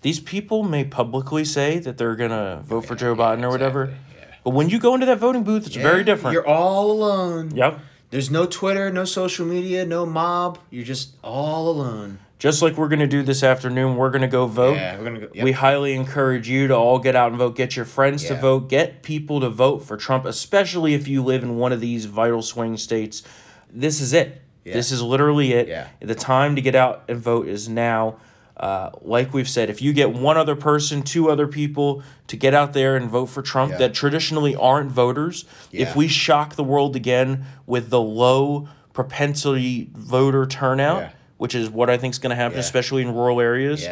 These 0.02 0.20
people 0.20 0.62
may 0.62 0.84
publicly 0.84 1.44
say 1.44 1.78
that 1.78 1.98
they're 1.98 2.16
gonna 2.16 2.62
vote 2.64 2.86
for 2.86 2.94
Joe 2.94 3.14
Biden 3.14 3.42
or 3.44 3.50
whatever, 3.50 3.82
exactly, 3.82 3.92
yeah. 3.92 4.09
But 4.44 4.50
when 4.50 4.68
you 4.68 4.78
go 4.78 4.94
into 4.94 5.06
that 5.06 5.18
voting 5.18 5.42
booth, 5.42 5.66
it's 5.66 5.76
very 5.76 6.04
different. 6.04 6.34
You're 6.34 6.46
all 6.46 6.90
alone. 6.90 7.54
Yep. 7.54 7.80
There's 8.10 8.30
no 8.30 8.44
Twitter, 8.46 8.90
no 8.90 9.04
social 9.04 9.46
media, 9.46 9.86
no 9.86 10.04
mob. 10.04 10.58
You're 10.70 10.84
just 10.84 11.14
all 11.22 11.68
alone. 11.68 12.18
Just 12.40 12.62
like 12.62 12.76
we're 12.76 12.88
gonna 12.88 13.06
do 13.06 13.22
this 13.22 13.42
afternoon, 13.42 13.96
we're 13.96 14.10
gonna 14.10 14.26
go 14.26 14.46
vote. 14.46 14.76
Yeah, 14.76 14.96
we're 14.98 15.04
gonna 15.04 15.20
go. 15.20 15.28
Yep. 15.32 15.44
We 15.44 15.52
highly 15.52 15.92
encourage 15.92 16.48
you 16.48 16.68
to 16.68 16.74
all 16.74 16.98
get 16.98 17.14
out 17.14 17.28
and 17.28 17.38
vote. 17.38 17.54
Get 17.54 17.76
your 17.76 17.84
friends 17.84 18.24
to 18.24 18.34
vote. 18.34 18.68
Get 18.68 19.02
people 19.02 19.40
to 19.40 19.50
vote 19.50 19.84
for 19.84 19.96
Trump, 19.96 20.24
especially 20.24 20.94
if 20.94 21.06
you 21.06 21.22
live 21.22 21.42
in 21.42 21.56
one 21.56 21.70
of 21.70 21.80
these 21.80 22.06
vital 22.06 22.40
swing 22.40 22.78
states. 22.78 23.22
This 23.70 24.00
is 24.00 24.12
it. 24.12 24.40
Yeah. 24.64 24.72
This 24.72 24.90
is 24.90 25.02
literally 25.02 25.52
it. 25.52 25.68
Yeah. 25.68 25.88
The 26.00 26.14
time 26.14 26.56
to 26.56 26.62
get 26.62 26.74
out 26.74 27.04
and 27.08 27.18
vote 27.18 27.46
is 27.46 27.68
now. 27.68 28.16
Uh, 28.60 28.90
like 29.00 29.32
we've 29.32 29.48
said, 29.48 29.70
if 29.70 29.80
you 29.80 29.90
get 29.94 30.12
one 30.12 30.36
other 30.36 30.54
person, 30.54 31.02
two 31.02 31.30
other 31.30 31.46
people 31.48 32.02
to 32.26 32.36
get 32.36 32.52
out 32.52 32.74
there 32.74 32.94
and 32.94 33.08
vote 33.10 33.26
for 33.26 33.40
Trump 33.40 33.72
Yeah. 33.72 33.78
that 33.78 33.94
traditionally 33.94 34.54
aren't 34.54 34.92
voters, 34.92 35.46
Yeah. 35.72 35.88
if 35.88 35.96
we 35.96 36.08
shock 36.08 36.56
the 36.56 36.62
world 36.62 36.94
again 36.94 37.46
with 37.66 37.88
the 37.88 38.00
low 38.00 38.68
propensity 38.92 39.88
voter 39.94 40.44
turnout, 40.44 41.00
Yeah. 41.00 41.10
which 41.38 41.54
is 41.54 41.70
what 41.70 41.88
I 41.88 41.96
think 41.96 42.12
is 42.14 42.18
going 42.18 42.30
to 42.30 42.36
happen, 42.36 42.58
especially 42.58 43.00
in 43.00 43.14
rural 43.14 43.40
areas, 43.40 43.88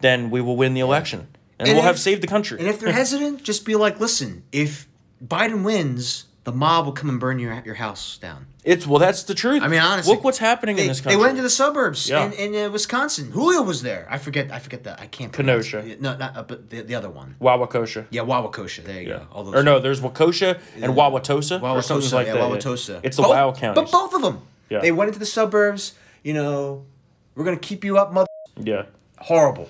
then 0.00 0.30
we 0.30 0.40
will 0.40 0.56
win 0.56 0.74
the 0.74 0.80
election. 0.80 1.26
And, 1.58 1.66
And 1.68 1.76
we'll 1.76 1.84
have 1.84 1.98
saved 1.98 2.22
the 2.22 2.28
country. 2.28 2.60
And 2.60 2.68
if 2.68 2.78
they're 2.78 2.92
hesitant, 2.92 3.42
just 3.42 3.64
be 3.64 3.74
like, 3.74 3.98
listen, 3.98 4.44
if 4.52 4.86
Biden 5.20 5.64
wins, 5.64 6.26
the 6.44 6.52
mob 6.52 6.84
will 6.86 6.92
come 6.92 7.10
and 7.10 7.18
burn 7.18 7.40
your 7.40 7.60
your 7.66 7.74
house 7.74 8.16
down. 8.18 8.46
It's 8.72 8.86
well, 8.86 8.98
that's 8.98 9.22
the 9.24 9.34
truth. 9.34 9.62
I 9.62 9.68
mean, 9.68 9.80
honestly, 9.80 10.14
look 10.14 10.24
what's 10.24 10.38
happening 10.38 10.76
They, 10.76 10.82
in 10.82 10.88
this 10.88 11.00
country. 11.00 11.16
they 11.16 11.20
went 11.20 11.30
into 11.30 11.42
the 11.42 11.50
suburbs 11.50 12.08
Yeah. 12.08 12.26
in, 12.26 12.32
in 12.54 12.66
uh, 12.66 12.70
Wisconsin. 12.70 13.30
Julio 13.30 13.62
was 13.62 13.82
there. 13.82 14.06
I 14.10 14.18
forget. 14.18 14.52
I 14.52 14.58
forget 14.58 14.84
that. 14.84 15.00
I 15.00 15.06
can't. 15.06 15.32
Kenosha. 15.32 15.78
it. 15.78 16.00
No, 16.00 16.16
not 16.16 16.36
uh, 16.36 16.42
but 16.42 16.70
the, 16.70 16.82
the 16.82 16.94
other 16.94 17.10
one. 17.10 17.36
Wawakosha. 17.40 18.06
Yeah, 18.10 18.22
Wawakosha. 18.22 18.84
There 18.84 19.00
you 19.02 19.08
Yeah. 19.08 19.18
go. 19.18 19.26
All 19.32 19.44
those 19.44 19.54
Or 19.56 19.62
no, 19.62 19.80
there's 19.80 20.00
Wakosha 20.00 20.60
and 20.82 20.92
Wauwatosa 20.94 21.62
or 21.62 21.82
something 21.82 22.10
like 22.12 22.26
yeah, 22.28 22.34
that. 22.34 22.42
Wauwatosa. 22.42 23.00
It's 23.02 23.16
the 23.16 23.22
Both- 23.22 23.30
Wow 23.32 23.52
counties. 23.52 23.82
But 23.82 23.90
both 23.92 24.14
of 24.14 24.22
them. 24.22 24.42
Yeah. 24.70 24.80
They 24.80 24.92
went 24.92 25.08
into 25.08 25.18
the 25.18 25.26
suburbs. 25.26 25.94
You 26.22 26.34
know, 26.34 26.84
we're 27.34 27.44
gonna 27.44 27.56
keep 27.70 27.84
you 27.84 27.96
up, 27.98 28.12
mother. 28.12 28.28
yeah. 28.62 28.82
Horrible. 29.18 29.68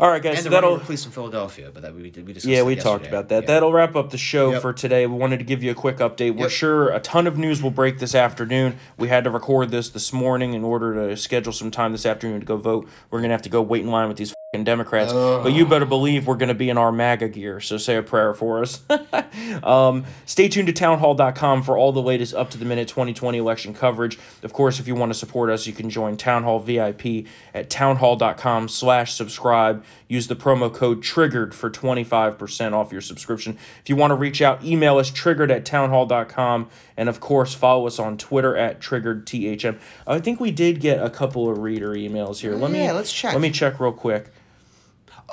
All 0.00 0.10
right, 0.10 0.20
guys. 0.20 0.38
And 0.38 0.44
so 0.44 0.50
that'll. 0.50 0.78
police 0.80 1.04
in 1.06 1.12
Philadelphia, 1.12 1.70
but 1.72 1.82
that 1.82 1.94
we 1.94 2.10
did. 2.10 2.26
We 2.26 2.32
discussed. 2.32 2.50
Yeah, 2.50 2.62
we 2.62 2.74
talked 2.74 3.06
about 3.06 3.28
that. 3.28 3.44
Yeah. 3.44 3.46
That'll 3.46 3.72
wrap 3.72 3.94
up 3.94 4.10
the 4.10 4.18
show 4.18 4.50
Yep. 4.52 4.62
for 4.62 4.72
today. 4.72 5.06
We 5.06 5.16
wanted 5.16 5.38
to 5.38 5.44
give 5.44 5.62
you 5.62 5.70
a 5.70 5.74
quick 5.74 5.98
update. 5.98 6.34
We're 6.36 6.48
sure 6.48 6.88
a 6.90 6.98
ton 6.98 7.28
of 7.28 7.38
news 7.38 7.62
will 7.62 7.70
break 7.70 8.00
this 8.00 8.14
afternoon. 8.14 8.76
We 8.98 9.06
had 9.08 9.22
to 9.24 9.30
record 9.30 9.70
this 9.70 9.88
this 9.88 10.12
morning 10.12 10.52
in 10.52 10.64
order 10.64 11.08
to 11.08 11.16
schedule 11.16 11.52
some 11.52 11.70
time 11.70 11.92
this 11.92 12.04
afternoon 12.04 12.40
to 12.40 12.46
go 12.46 12.56
vote. 12.56 12.88
We're 13.10 13.20
gonna 13.20 13.34
have 13.34 13.42
to 13.42 13.48
go 13.48 13.62
wait 13.62 13.82
in 13.82 13.90
line 13.90 14.08
with 14.08 14.16
these 14.16 14.33
Democrats. 14.62 15.12
But 15.12 15.52
you 15.52 15.66
better 15.66 15.86
believe 15.86 16.26
we're 16.26 16.36
going 16.36 16.48
to 16.48 16.54
be 16.54 16.70
in 16.70 16.78
our 16.78 16.92
MAGA 16.92 17.30
gear. 17.30 17.60
So 17.60 17.78
say 17.78 17.96
a 17.96 18.02
prayer 18.02 18.34
for 18.34 18.62
us. 18.62 18.82
um, 19.64 20.04
stay 20.26 20.48
tuned 20.48 20.68
to 20.68 20.72
townhall.com 20.72 21.62
for 21.62 21.76
all 21.76 21.90
the 21.90 22.02
latest 22.02 22.34
up 22.34 22.50
to 22.50 22.58
the 22.58 22.64
minute 22.64 22.86
2020 22.86 23.38
election 23.38 23.74
coverage. 23.74 24.18
Of 24.42 24.52
course, 24.52 24.78
if 24.78 24.86
you 24.86 24.94
want 24.94 25.10
to 25.10 25.18
support 25.18 25.50
us, 25.50 25.66
you 25.66 25.72
can 25.72 25.90
join 25.90 26.16
Town 26.16 26.44
Hall 26.44 26.60
VIP 26.60 27.26
at 27.52 27.70
townhall.com 27.70 28.68
slash 28.68 29.14
subscribe. 29.14 29.84
Use 30.08 30.28
the 30.28 30.36
promo 30.36 30.72
code 30.72 31.02
TRIGGERED 31.02 31.54
for 31.54 31.70
25% 31.70 32.72
off 32.72 32.92
your 32.92 33.00
subscription. 33.00 33.58
If 33.80 33.88
you 33.88 33.96
want 33.96 34.10
to 34.10 34.14
reach 34.14 34.42
out, 34.42 34.62
email 34.62 34.98
us 34.98 35.10
triggered 35.10 35.50
at 35.50 35.64
townhall.com. 35.64 36.68
And 36.96 37.08
of 37.08 37.20
course, 37.20 37.54
follow 37.54 37.86
us 37.86 37.98
on 37.98 38.16
Twitter 38.18 38.56
at 38.56 38.80
triggeredthm. 38.80 39.78
I 40.06 40.20
think 40.20 40.40
we 40.40 40.50
did 40.50 40.80
get 40.80 41.02
a 41.02 41.10
couple 41.10 41.50
of 41.50 41.58
reader 41.58 41.90
emails 41.90 42.40
here. 42.40 42.54
Let 42.54 42.70
me 42.70 42.90
let's 42.92 43.12
check. 43.12 43.32
Let 43.32 43.40
me 43.40 43.50
check 43.50 43.80
real 43.80 43.92
quick. 43.92 44.30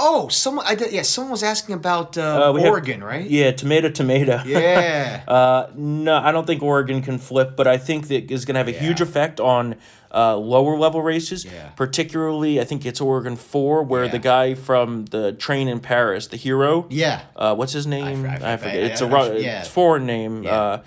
Oh, 0.04 0.28
someone. 0.30 0.66
I 0.68 0.76
did, 0.76 0.92
yeah, 0.92 1.04
someone 1.04 1.32
was 1.32 1.44
asking 1.44 1.76
about 1.76 2.18
uh, 2.18 2.50
Uh, 2.50 2.52
we 2.54 2.62
have- 2.62 2.72
Oregon, 2.72 3.04
right? 3.04 3.26
Yeah, 3.30 3.52
tomato, 3.52 3.90
tomato. 3.90 4.42
Yeah. 4.46 5.22
Uh, 5.28 5.68
no, 5.76 6.16
I 6.18 6.32
don't 6.32 6.46
think 6.48 6.62
Oregon 6.64 7.02
can 7.02 7.18
flip, 7.18 7.56
but 7.56 7.68
I 7.68 7.78
think 7.78 8.08
that 8.10 8.32
is 8.32 8.44
going 8.46 8.56
to 8.56 8.60
have 8.60 8.68
a 8.68 8.72
huge 8.86 9.00
effect 9.02 9.40
on 9.40 9.76
uh, 10.14 10.36
lower 10.36 10.76
level 10.78 11.02
races. 11.02 11.46
Yeah. 11.46 11.70
Particularly, 11.78 12.60
I 12.60 12.66
think 12.66 12.86
it's 12.86 13.00
Oregon 13.00 13.36
four, 13.38 13.84
where 13.84 14.06
Yeah. 14.06 14.12
the 14.12 14.20
guy 14.20 14.56
from 14.56 15.06
the 15.06 15.32
train 15.34 15.68
in 15.68 15.80
Paris, 15.80 16.28
the 16.28 16.38
hero. 16.38 16.86
yeah. 16.90 17.22
Uh, 17.36 17.56
what's 17.56 17.72
his 17.74 17.86
name? 17.88 18.26
I 18.26 18.34
I, 18.54 18.58
forget- 18.58 18.60
forget. 18.60 18.76
I- 18.76 18.88
It's 18.88 19.02
I 19.02 19.06
a 19.06 19.10
don't 19.10 19.28
Ru- 19.30 19.34
know. 19.36 19.40
Yeah. 19.40 19.60
it's 19.60 19.70
foreign 19.70 20.06
name. 20.06 20.44
Yeah. 20.44 20.52
Uh, 20.62 20.82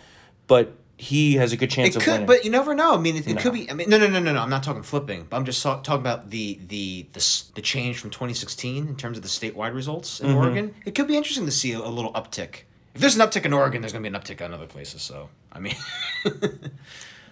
but 0.46 0.72
he 0.96 1.34
has 1.34 1.52
a 1.52 1.56
good 1.56 1.70
chance 1.70 1.90
It 1.90 1.96
of 1.96 2.02
could, 2.02 2.12
winning. 2.12 2.26
but 2.26 2.44
you 2.44 2.50
never 2.50 2.74
know. 2.74 2.94
I 2.94 2.98
mean, 2.98 3.16
it, 3.16 3.26
it 3.26 3.38
could 3.38 3.52
be. 3.52 3.68
I 3.70 3.74
mean, 3.74 3.90
no, 3.90 3.98
no, 3.98 4.06
no, 4.06 4.20
no, 4.20 4.32
no. 4.32 4.40
I'm 4.40 4.50
not 4.50 4.62
talking 4.62 4.82
flipping. 4.82 5.26
But 5.28 5.36
I'm 5.36 5.44
just 5.44 5.62
talk, 5.62 5.82
talking 5.84 6.00
about 6.02 6.30
the 6.30 6.58
the 6.68 7.06
the 7.12 7.42
the 7.56 7.62
change 7.62 7.98
from 7.98 8.10
2016 8.10 8.86
in 8.88 8.96
terms 8.96 9.16
of 9.16 9.22
the 9.22 9.28
statewide 9.28 9.74
results 9.74 10.20
Mm-hmm. 10.20 10.30
in 10.30 10.36
Oregon. 10.36 10.74
It 10.86 10.94
could 10.94 11.08
be 11.08 11.16
interesting 11.16 11.46
to 11.46 11.52
see 11.52 11.72
a, 11.72 11.78
a 11.78 11.88
little 11.88 12.12
uptick. 12.12 12.62
If 12.94 13.00
there's 13.00 13.16
an 13.16 13.22
uptick 13.26 13.44
in 13.44 13.52
Oregon, 13.52 13.82
there's 13.82 13.92
going 13.92 14.04
to 14.04 14.08
be 14.10 14.14
an 14.16 14.20
uptick 14.22 14.44
on 14.44 14.54
other 14.54 14.66
places. 14.66 15.02
So, 15.02 15.28
I 15.52 15.58
mean, 15.58 15.74
it's 16.24 16.68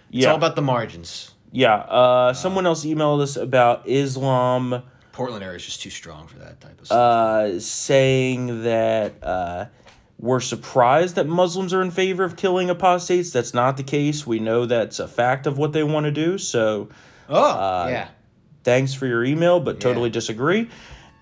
yeah, 0.09 0.29
all 0.29 0.35
about 0.35 0.55
the 0.57 0.61
margins. 0.61 1.31
yeah. 1.51 1.75
Uh, 1.75 2.33
someone 2.33 2.65
else 2.65 2.83
emailed 2.85 3.21
us 3.21 3.37
about 3.37 3.87
Islam. 3.87 4.83
Portland 5.13 5.43
area 5.43 5.55
is 5.57 5.65
just 5.65 5.81
too 5.81 5.89
strong 5.91 6.27
for 6.27 6.39
that 6.39 6.59
type 6.59 6.79
of 6.81 6.87
stuff. 6.87 6.97
uh, 6.97 7.59
saying 7.59 8.63
that 8.63 9.13
uh, 9.23 9.65
we're 10.23 10.39
surprised 10.39 11.15
that 11.15 11.27
Muslims 11.27 11.73
are 11.73 11.81
in 11.81 11.91
favor 11.91 12.23
of 12.23 12.37
killing 12.37 12.69
apostates. 12.69 13.31
That's 13.31 13.53
not 13.53 13.75
the 13.75 13.83
case. 13.83 14.25
We 14.25 14.39
know 14.39 14.65
that's 14.65 14.97
a 15.01 15.07
fact 15.07 15.45
of 15.45 15.57
what 15.57 15.73
they 15.73 15.83
want 15.83 16.05
to 16.05 16.11
do. 16.11 16.37
So 16.37 16.87
oh, 17.27 17.87
yeah. 17.89 18.07
thanks 18.63 18.93
for 18.93 19.05
your 19.05 19.25
email, 19.25 19.59
but 19.59 19.81
totally 19.81 20.09
disagree. 20.09 20.69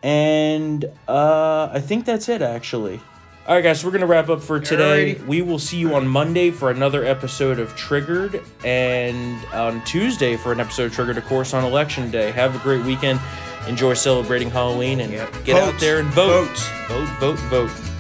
And 0.04 0.86
uh, 1.08 1.70
I 1.74 1.80
think 1.80 2.06
that's 2.06 2.30
it, 2.30 2.44
actually. 2.44 3.02
All 3.48 3.56
right, 3.56 3.64
guys, 3.64 3.80
so 3.80 3.88
we're 3.88 3.92
going 3.94 4.02
to 4.02 4.08
wrap 4.08 4.30
up 4.30 4.40
for 4.40 4.60
today. 4.60 5.16
Alrighty. 5.16 5.26
We 5.26 5.42
will 5.42 5.58
see 5.58 5.78
you 5.78 5.96
on 5.96 6.08
Monday 6.08 6.52
for 6.52 6.70
another 6.70 7.04
episode 7.04 7.58
of 7.58 7.76
Triggered, 7.76 8.40
and 8.64 9.44
on 9.48 9.84
Tuesday 9.84 10.38
for 10.38 10.52
an 10.52 10.60
episode 10.60 10.86
of 10.86 10.94
Triggered, 10.94 11.18
of 11.18 11.26
course, 11.26 11.56
on 11.56 11.64
Election 11.64 12.12
Day. 12.12 12.30
Have 12.34 12.56
a 12.56 12.60
great 12.60 12.86
weekend. 12.86 13.20
Enjoy 13.68 13.96
celebrating 13.96 14.52
Halloween 14.52 15.00
and 15.00 15.12
Yep. 15.12 15.44
get 15.44 15.64
out 15.64 15.80
there 15.80 15.98
and 15.98 16.10
vote. 16.10 16.56
Vote. 16.88 17.08
Vote, 17.20 17.40
vote, 17.50 17.70
vote. 17.70 17.91